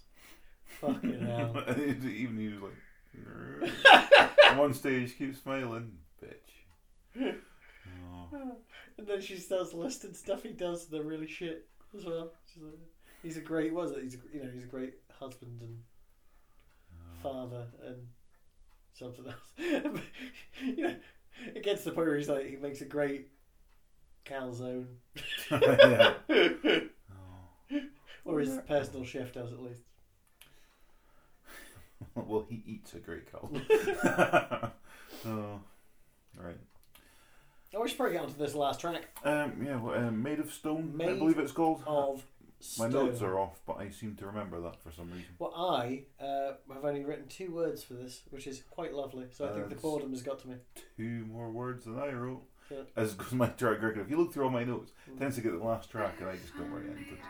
[0.81, 1.65] Fucking hell.
[1.69, 2.73] Even he was like,
[4.59, 5.93] one stage, keep smiling,
[6.23, 7.35] bitch.
[8.13, 8.57] Oh.
[8.99, 11.67] And then she starts listing stuff he does that are really shit
[11.97, 12.31] as well.
[12.53, 12.79] She's like,
[13.23, 14.03] he's a great, was it?
[14.03, 15.79] He's a, you know, he's a great husband and
[16.93, 17.23] oh.
[17.23, 18.07] father and
[18.93, 20.03] something else.
[20.63, 20.95] you know,
[21.55, 23.29] it gets to the point where he's like, he makes a great
[24.27, 24.87] calzone,
[25.51, 26.13] yeah.
[26.29, 27.81] Oh.
[28.27, 29.81] or his personal chef does at least.
[32.27, 33.51] Well, he eats a great cow.
[35.27, 35.61] oh.
[36.39, 36.57] Right.
[37.75, 40.53] I we should probably get onto this last track Um, yeah, well, um, Made of
[40.53, 41.83] Stone, I believe it's called.
[41.87, 42.23] of.
[42.79, 43.07] My Stone.
[43.07, 45.31] notes are off, but I seem to remember that for some reason.
[45.39, 49.27] Well, I uh, have only written two words for this, which is quite lovely.
[49.33, 50.57] So I think the That's- boredom has got to me.
[50.97, 52.43] Two more words than I wrote.
[52.71, 52.83] Yeah.
[52.95, 53.99] As goes my track record.
[53.99, 56.29] If you look through all my notes, it tends to get the last track, and
[56.29, 57.21] I just go right into it.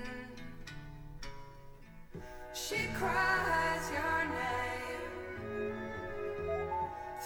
[2.53, 5.75] She cries your name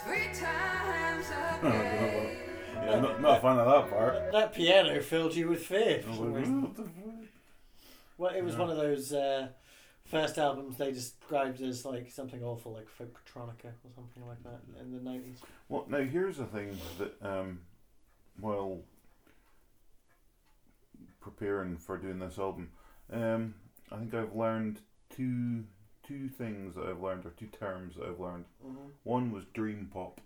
[0.03, 1.25] three times
[1.63, 2.08] oh, a day.
[2.89, 4.31] Yeah, not, not a fan of that part.
[4.31, 6.01] that piano filled you with fear.
[6.01, 6.61] for some reason.
[6.61, 6.93] what the fuck?
[8.17, 9.47] Well, it was one of those uh,
[10.05, 14.91] first albums they described as like something awful, like folktronica or something like that in
[14.91, 15.37] the nineties.
[15.69, 17.59] Well, now here's the thing that um,
[18.39, 18.79] while
[21.21, 22.71] preparing for doing this album,
[23.11, 23.53] um,
[23.91, 24.79] I think I've learned
[25.15, 25.63] two
[26.05, 28.45] two things that I've learned or two terms that I've learned.
[28.65, 28.87] Mm-hmm.
[29.03, 30.19] One was dream pop,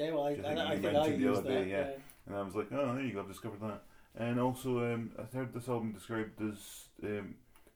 [0.00, 1.64] Yeah, well, I, I I, I think I used other that.
[1.64, 1.88] day, yeah.
[2.26, 3.82] and I was like, oh, there you go, I've discovered that.
[4.16, 7.34] And also, um, I heard this album described as um,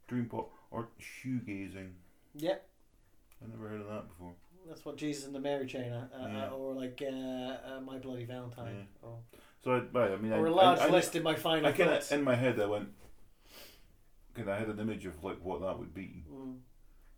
[0.09, 1.91] dream pop or shoegazing.
[2.35, 2.66] Yep,
[3.43, 4.33] I've never heard of that before.
[4.66, 6.47] that's what Jesus and the Mary Chain, are, uh, Yeah.
[6.47, 9.18] uh, or like uh, uh, My Bloody Valentine, or,
[9.62, 11.72] So I, I mean, I, or a large I, I, list in my final I
[11.72, 12.11] kind thoughts.
[12.11, 12.89] of in my head I went,
[14.35, 16.57] kind I had an image of like what that would be, Mm.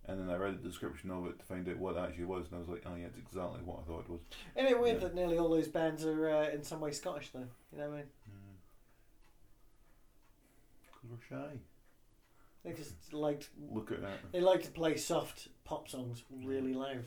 [0.09, 2.47] And then I read the description of it to find out what it actually was,
[2.47, 4.21] and I was like, oh yeah, it's exactly what I thought it was.
[4.57, 5.09] Isn't it weird Yeah.
[5.09, 7.41] that nearly all those bands are uh, in some way Scottish, though?
[7.73, 8.07] You know what I mean?
[10.87, 11.59] Because we're shy.
[12.65, 14.19] They just liked Look at that.
[14.33, 17.05] they like to play soft pop songs really loud.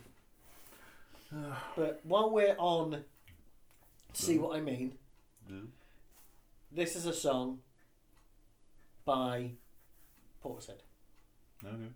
[1.75, 3.03] But while we're on,
[4.13, 4.93] see what I mean.
[6.71, 7.59] This is a song
[9.05, 9.51] by
[10.43, 10.79] Portishead.
[11.65, 11.89] Okay.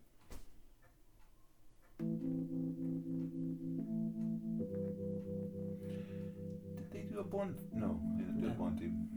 [7.33, 7.55] Bond?
[7.73, 9.07] No, they didn't do a Bond team.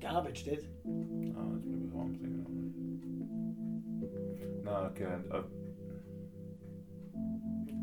[0.00, 0.68] Garbage did.
[0.86, 2.50] Oh, that's maybe what I'm thinking of.
[4.64, 5.44] No, okay, I've,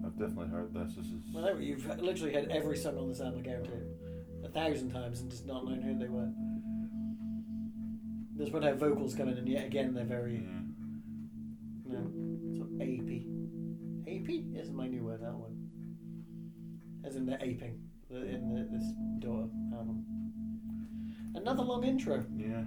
[0.05, 0.93] I've definitely heard this.
[0.95, 1.21] This is.
[1.33, 3.97] Well, no, you've literally had every song on this album, I guarantee it.
[4.45, 6.31] A thousand times and just not known who they were.
[8.37, 10.61] There's when her vocals come in, and yet again they're very, Yeah.
[11.85, 12.09] you know,
[12.57, 13.25] sort of apey.
[14.07, 15.60] Apey isn't my new word, that one.
[17.03, 17.79] As in the aping
[18.09, 18.83] the- in the, this
[19.19, 20.05] daughter album.
[21.35, 22.23] Another long intro.
[22.35, 22.63] Yeah.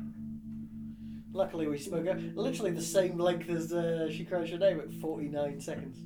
[1.33, 4.93] Luckily, we spoke out literally the same length as uh, She Cries Your Name at
[4.95, 5.99] 49 seconds.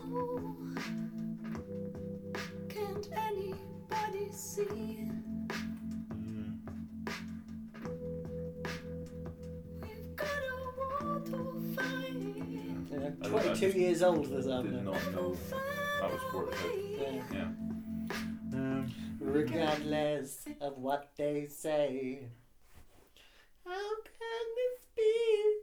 [0.00, 0.56] Oh,
[2.68, 5.10] can't anybody see?
[13.30, 14.72] 22 just years old, this album.
[14.72, 14.92] Did now.
[14.92, 15.36] not know
[16.00, 17.22] that was Portishead.
[17.32, 17.38] Yeah.
[17.38, 17.48] Yeah.
[18.58, 22.20] Um, Regardless of what they say.
[23.66, 25.54] How can this be?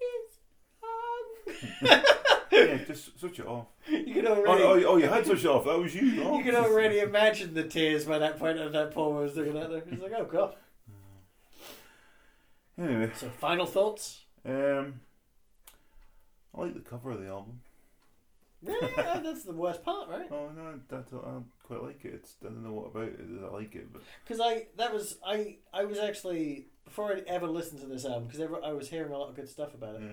[0.00, 0.38] It's
[0.82, 2.02] wrong.
[2.52, 3.66] yeah, just switch it off.
[3.88, 5.64] you can Oh, already, oh, oh, you had switched it off.
[5.64, 6.22] That was you.
[6.24, 6.38] Oh.
[6.38, 9.70] you can already imagine the tears by that point of that Paul was looking at
[9.70, 9.82] them.
[9.90, 10.54] He's like, oh god.
[12.78, 14.20] Anyway, So, final thoughts?
[14.46, 15.00] um,
[16.56, 17.60] I like the cover of the album.
[18.62, 18.90] Really?
[18.96, 20.28] Oh, that's the worst part, right?
[20.30, 22.14] Oh no, that's, I quite like it.
[22.14, 24.92] It's, I don't know what about it that I like it, but Because I that
[24.92, 28.88] was I I was actually before I ever listened to this album because I was
[28.88, 30.02] hearing a lot of good stuff about it.
[30.02, 30.12] yeah.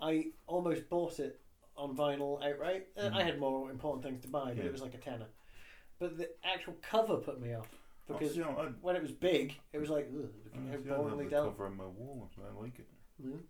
[0.00, 1.40] I almost bought it
[1.76, 2.88] on vinyl outright.
[2.96, 3.24] Uh, I Mhm.
[3.24, 4.64] had more important things to buy, but Yeah.
[4.64, 5.26] it was like a tenner.
[5.98, 7.68] But the actual cover put me off
[8.08, 10.24] because see, I, when it was big, it was like ugh,
[10.54, 11.44] I, looking I, how see, I have boringly the dull.
[11.50, 12.30] cover on my wall.
[12.42, 12.86] I like it.
[13.22, 13.40] Mhm.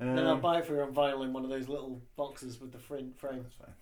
[0.00, 2.60] Um, then I'll buy it for you on vinyl in one of those little boxes
[2.60, 3.42] with the frin- frame.
[3.42, 3.74] That's fine.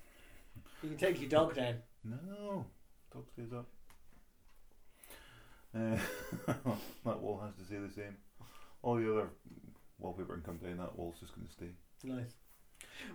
[0.82, 1.76] You can take your dog down.
[2.04, 2.64] No,
[3.12, 3.66] dog stays up.
[5.74, 5.96] Uh,
[7.04, 8.16] that wall has to stay the same.
[8.82, 9.28] All the other
[9.98, 10.78] wallpaper can come down.
[10.78, 11.70] That wall's just going to stay.
[12.04, 12.34] Nice.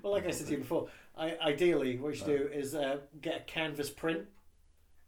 [0.02, 2.98] Well, like I said to you before, I, ideally what you should do is uh,
[3.22, 4.26] get a canvas print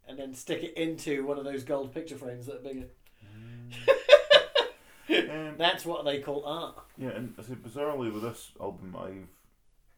[0.07, 2.87] and then stick it into one of those gold picture frames that are bigger.
[5.29, 6.75] Um, That's what they call art.
[6.97, 9.27] yeah, and I say bizarrely with this album, I've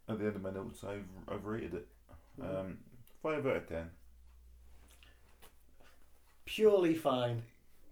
[0.09, 1.87] at the end of my notes, I've I've rated it
[2.41, 2.77] um,
[3.21, 3.89] five out of ten.
[6.45, 7.43] Purely fine.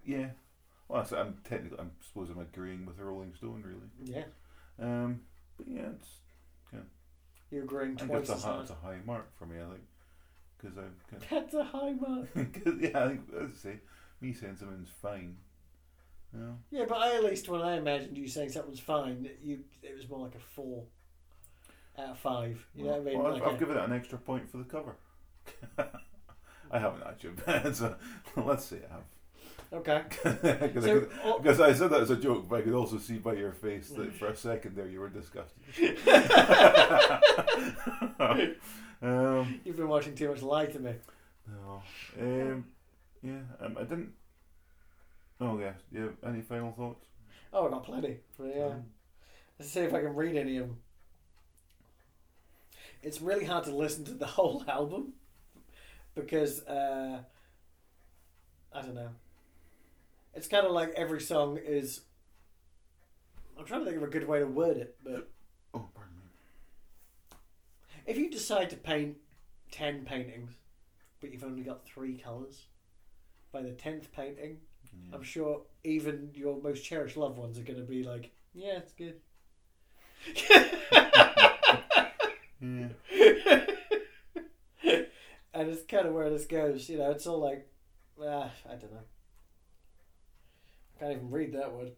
[0.06, 0.28] Yeah.
[0.88, 3.90] Well, I'm technically, I'm suppose I'm agreeing with the Rolling Stone, really.
[4.04, 4.26] Yeah.
[4.82, 5.22] Um,
[5.58, 6.08] but yeah, it's
[6.74, 6.80] yeah.
[7.52, 9.58] You're agreeing I twice it's a, as high, it's a high mark for me.
[9.58, 9.82] I think
[10.58, 12.30] because I'm kind That's a high mark.
[12.36, 13.80] yeah, I think as I say,
[14.20, 15.38] me saying something's fine.
[16.34, 16.58] Know?
[16.70, 20.08] Yeah, but I at least when I imagined you saying something's fine, you it was
[20.10, 20.84] more like a four
[21.98, 22.64] out of five.
[22.76, 23.18] You know what I mean?
[23.18, 24.96] Well, I've, Like I've a- given it an extra point for the cover.
[26.72, 27.96] I haven't actually, so
[28.38, 28.78] let's see.
[28.78, 29.04] I have.
[29.74, 30.04] okay.
[30.68, 33.34] Because So, oh, I said that as a joke, but I could also see by
[33.34, 35.64] your face that for a second there you were disgusted.
[39.02, 40.94] um, you've been watching too much Lie to Me.
[41.48, 41.82] no.
[42.20, 42.66] Um,
[43.24, 44.12] yeah, um, I didn't.
[45.42, 45.74] Oh, yeah.
[45.92, 47.06] You have any final thoughts?
[47.54, 48.18] Oh, I got plenty.
[48.38, 48.66] But yeah.
[48.66, 48.84] Um,
[49.60, 50.78] Let's see if I can read any of them.
[53.04, 55.14] It's really hard to listen to the whole album
[56.16, 57.20] because uh,
[58.74, 59.10] I don't know.
[60.34, 62.02] It's kind of like every song is.
[63.58, 65.30] I'm trying to think of a good way to word it, but
[65.74, 67.38] oh, pardon me.
[68.06, 69.18] if you decide to paint
[69.72, 70.52] ten paintings,
[71.20, 72.68] but you've only got three colours,
[73.52, 75.16] by the tenth painting, Yeah.
[75.16, 78.94] I'm sure even your most cherished loved ones are going to be like, "Yeah, it's
[78.94, 79.16] good."
[82.62, 82.90] Yeah.
[85.54, 86.90] and it's kind of where this goes.
[86.90, 87.68] You know, it's all like,
[88.22, 89.00] ah, I don't know.
[90.96, 91.94] I can't even read that word.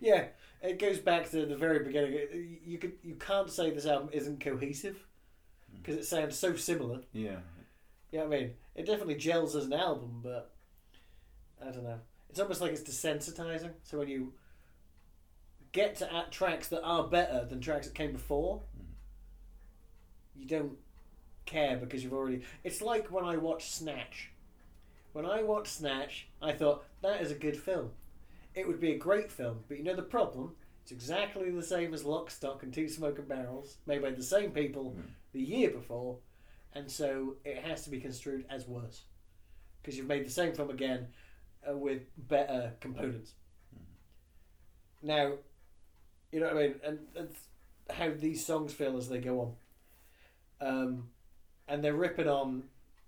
[0.00, 0.26] Yeah,
[0.62, 2.58] it goes back to the very beginning.
[2.64, 4.98] You could you can't say this album isn't cohesive
[5.74, 7.00] because it sounds so similar.
[7.12, 7.36] Yeah.
[8.10, 10.50] Yeah, I mean, it definitely gels as an album, but
[11.60, 12.00] I don't know.
[12.28, 13.70] It's almost like it's desensitizing.
[13.82, 14.32] So when you
[15.72, 18.62] get to at tracks that are better than tracks that came before,
[20.36, 20.76] you don't
[21.46, 22.42] care because you've already.
[22.64, 24.30] It's like when I watch Snatch.
[25.12, 27.90] When I watched Snatch, I thought that is a good film.
[28.54, 30.54] It would be a great film, but you know the problem?
[30.82, 34.50] It's exactly the same as Lock, Stock, and Two Smoking Barrels, made by the same
[34.52, 35.10] people Mm.
[35.32, 36.18] the year before,
[36.74, 39.02] and so it has to be construed as worse
[39.80, 41.08] because you've made the same film again
[41.68, 43.32] uh, with better components.
[45.02, 45.32] Now,
[46.30, 47.36] you know what I mean, and that's
[47.90, 49.56] how these songs feel as they go
[50.60, 50.68] on.
[50.68, 51.08] Um,
[51.66, 52.64] and they're ripping on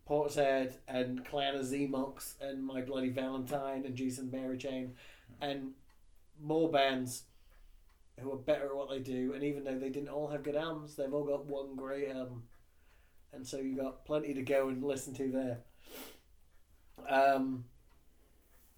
[0.08, 4.94] Portishead and Clan of Xymox and My Bloody Valentine and Jesus and Mary Chain
[5.40, 5.72] and
[6.40, 7.24] more bands
[8.20, 9.32] who are better at what they do.
[9.34, 12.44] And even though they didn't all have good albums, they've all got one great album.
[13.32, 15.58] And so you got plenty to go and listen to there.
[17.08, 17.64] Um,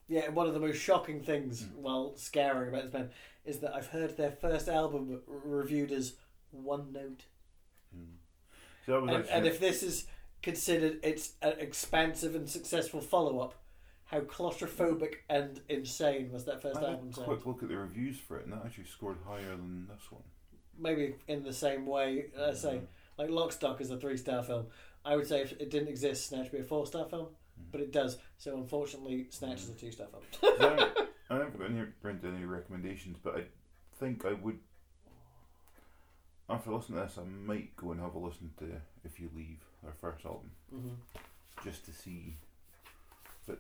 [0.09, 3.11] yeah, one of the most shocking things, well, scaring about this band,
[3.45, 6.15] is that I've heard their first album reviewed as
[6.51, 7.25] one note.
[8.87, 10.07] So And, actually and if this is
[10.43, 13.55] considered its an expansive and successful follow up,
[14.05, 17.77] how claustrophobic and insane was that first I had album a quick look at the
[17.77, 20.23] reviews for it, and that actually scored higher than this one.
[20.79, 22.87] Maybe in the same way, I say, Mhm.
[23.19, 24.67] Like Lockstock is a three star film.
[25.05, 27.69] I would say if it didn't exist, Snatch would be a four star film, Mm-hmm.
[27.71, 28.19] but it does.
[28.37, 30.23] So unfortunately, Snatch is a two star film.
[30.61, 30.91] I,
[31.31, 33.43] I haven't got any, any recommendations, but I
[34.01, 34.59] think I would.
[36.49, 38.67] After listening to this, I might go and have a listen to
[39.05, 40.89] If You Leave, their first album, hmm
[41.63, 42.37] just to see.
[43.47, 43.59] But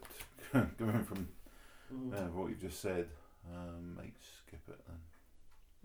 [0.79, 1.29] coming from
[1.89, 3.07] hmm uh, what you've just said,
[3.55, 4.97] um, might skip it then.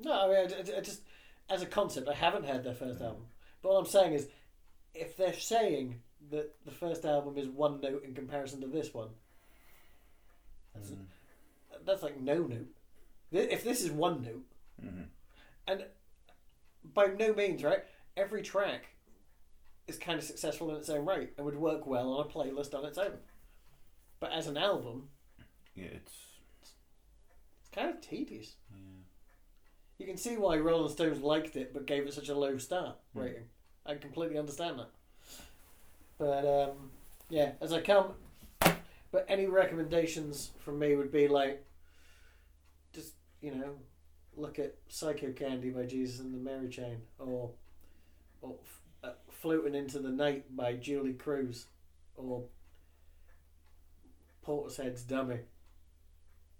[0.05, 1.01] No, I mean, I, I- I just
[1.49, 3.25] as a concept, I haven't heard their first album.
[3.61, 4.27] But all I'm saying is,
[4.93, 6.01] if they're saying
[6.31, 9.09] that the first album is one note in comparison to this one,
[10.73, 11.05] that's, Mm.
[11.85, 12.67] that's like no note.
[13.31, 14.45] If this is one note,
[14.81, 15.09] Mhm.
[15.67, 15.85] and
[16.83, 17.83] by no means, right,
[18.17, 18.87] every track
[19.87, 22.73] is kind of successful in its own right and would work well on a playlist
[22.77, 23.19] on its own.
[24.19, 25.09] But as an album,
[25.75, 26.13] Yeah, it's.
[26.61, 28.55] it's kind of tedious.
[28.71, 28.77] Yeah.
[29.99, 32.95] You can see why Rolling Stones liked it but gave it such a low star
[33.13, 33.19] Hmm.
[33.19, 33.49] rating.
[33.85, 34.89] I completely understand that.
[36.17, 36.91] But um,
[37.29, 38.13] yeah, as I come,
[39.11, 41.63] but any recommendations from me would be like,
[42.93, 43.75] just you know,
[44.35, 47.51] look at Psycho Candy by Jesus and the Mary Chain, or
[48.41, 48.55] or
[49.03, 51.65] uh, Floating into the Night by Julee Cruise,
[52.17, 52.43] or
[54.45, 55.39] Portishead's Dummy.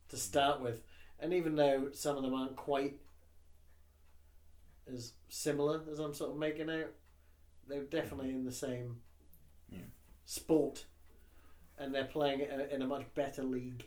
[0.10, 0.82] To start with,
[1.20, 2.98] and even though some of them aren't quite
[4.94, 6.92] as similar as I'm sort of making out,
[7.68, 8.98] they're definitely in the same
[9.72, 9.80] Yeah.
[10.26, 10.86] sport,
[11.78, 13.86] and they're playing in a, in a much better league.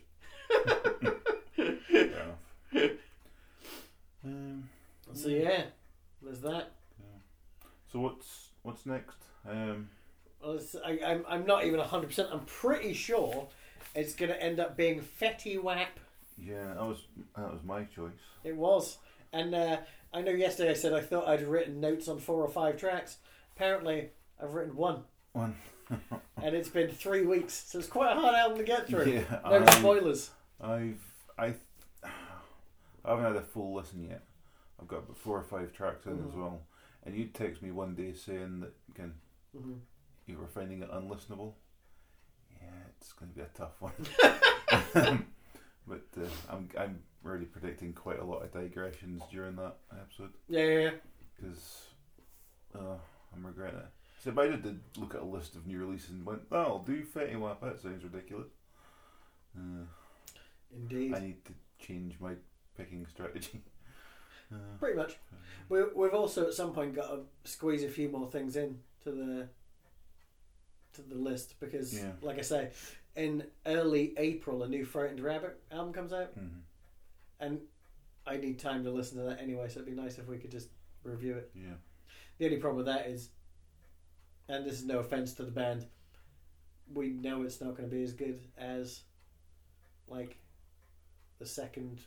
[4.25, 4.69] Um,
[5.13, 5.63] So yeah,
[6.21, 6.71] there's that.
[7.91, 9.17] so what's what's next?
[9.47, 9.89] Um,
[10.41, 12.29] Well, it's, I, I'm I'm not even hundred percent.
[12.31, 13.47] I'm pretty sure
[13.95, 15.99] it's going to end up being Fetty Wap.
[16.37, 17.03] yeah, that was
[17.35, 18.11] that was my choice.
[18.43, 18.97] It was,
[19.33, 19.77] and uh,
[20.13, 23.17] I know yesterday I said I thought I'd written notes on four or five tracks.
[23.55, 24.09] Apparently,
[24.41, 25.03] I've written one,
[25.33, 25.55] One.
[25.89, 29.05] and it's been three weeks, so it's quite a hard album to get through.
[29.05, 30.29] Yeah, no I- spoilers.
[30.61, 31.01] I've
[31.37, 31.53] I
[32.03, 34.23] I haven't had a full listen yet.
[34.81, 36.35] I've got about four or five tracks in as Mhm.
[36.37, 36.61] well.
[37.05, 39.13] And you text me one day saying that again
[39.55, 39.73] hmm
[40.25, 41.53] you were finding it unlistenable.
[42.61, 43.91] Yeah, it's going to be a tough one.
[45.87, 50.63] but uh, I'm I'm really predicting quite a lot of digressions during that episode Yeah,
[50.65, 50.89] yeah, yeah.
[51.35, 51.87] because
[52.75, 52.95] uh,
[53.33, 53.85] I'm regretting it.
[54.23, 56.79] So if I did look at a list of new releases and went, "Oh, I'll
[56.79, 58.47] do Fetty Wap," that sounds ridiculous.
[59.57, 59.85] Uh,
[60.75, 61.13] Indeed.
[61.13, 61.53] I need to
[61.85, 62.33] change my
[62.77, 63.61] picking strategy.
[64.51, 65.17] Uh, Pretty much.
[65.67, 69.09] We, we've also at some point got to squeeze a few more things in to
[69.11, 69.47] the
[70.93, 72.11] to the list because, Yeah.
[72.21, 72.69] like I say,
[73.15, 76.59] in early April a new Frightened Rabbit album comes out, mhm.
[77.43, 77.59] And
[78.25, 79.67] I need time to listen to that anyway.
[79.69, 80.69] So it'd be nice if we could just
[81.03, 81.51] review it.
[81.55, 81.73] Yeah.
[82.37, 83.29] The only problem with that is,
[84.47, 85.85] and this is no offense to the band,
[86.93, 89.01] we know it's not going to be as good as
[90.07, 90.37] like
[91.39, 91.99] the second,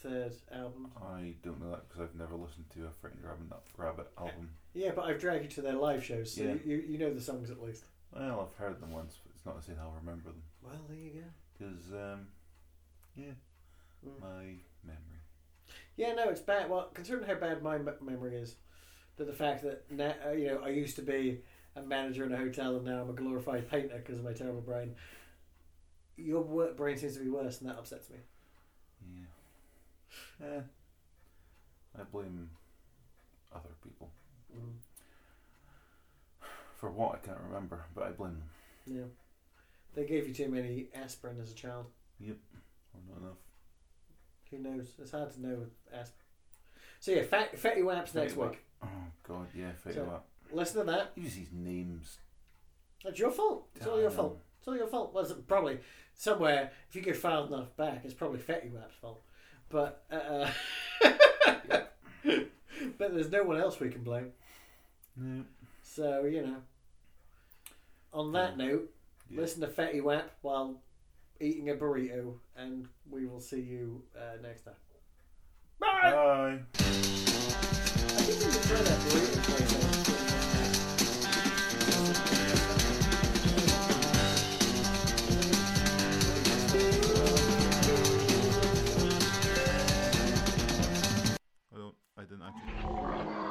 [0.00, 0.90] third album.
[1.00, 4.50] I don't know that because I've never listened to a Frightened Rabbit, Rabbit album.
[4.74, 6.54] Yeah, but I've dragged you to their live shows, so Yeah.
[6.64, 7.84] you, you know the songs at least.
[8.14, 10.42] Well, I've heard them once, but it's not to say I'll remember them.
[10.62, 11.26] Well, there you go.
[11.58, 12.28] Because, um,
[13.16, 13.32] yeah,
[14.06, 14.20] Mm.
[14.20, 14.54] my
[14.84, 15.20] memory.
[15.96, 16.70] Yeah, no, it's bad.
[16.70, 18.56] Well, considering how bad my memory is,
[19.16, 21.40] that the fact that uh, you know I used to be
[21.76, 24.60] a manager in a hotel and now I'm a glorified painter because of my terrible
[24.60, 24.94] brain.
[26.16, 28.16] Your wor- brain seems to be worse, and that upsets me.
[30.40, 30.46] Yeah.
[30.46, 30.60] Eh.
[31.98, 32.50] I blame
[33.54, 34.10] other people.
[34.56, 34.74] Mm.
[36.76, 38.50] For what, I can't remember, but I blame them.
[38.86, 39.04] Yeah,
[39.94, 41.86] they gave you too many aspirin as a child.
[42.20, 42.36] Yep,
[42.94, 43.38] or not enough.
[44.50, 44.92] Who knows?
[45.00, 46.24] It's hard to know with aspirin.
[47.00, 48.50] So yeah, fat, fatty waps next Fatty Wap.
[48.52, 48.64] week.
[48.82, 48.88] Oh,
[49.26, 50.24] God, yeah, Fetty So- Wap.
[50.50, 51.12] Listen to that.
[51.14, 52.18] Uses his names.
[53.04, 53.68] That's your fault.
[53.76, 54.40] It's all your fault.
[54.58, 55.12] It's all your fault.
[55.12, 55.78] Well, probably
[56.14, 56.72] somewhere.
[56.88, 59.20] If you go far enough back, it's probably Fetty Wap's fault.
[59.68, 60.50] But uh,
[62.98, 64.32] but there's no one else we can blame.
[65.16, 65.44] No.
[65.82, 66.56] So you know.
[68.12, 68.90] On that note,
[69.30, 69.40] Yeah.
[69.42, 70.80] listen to Fetty Wap while
[71.40, 74.74] eating a burrito, and we will see you uh, next time.
[75.80, 76.10] Bye.
[76.10, 76.58] Bye.
[91.70, 91.94] I don't.
[92.16, 93.47] I didn't actually.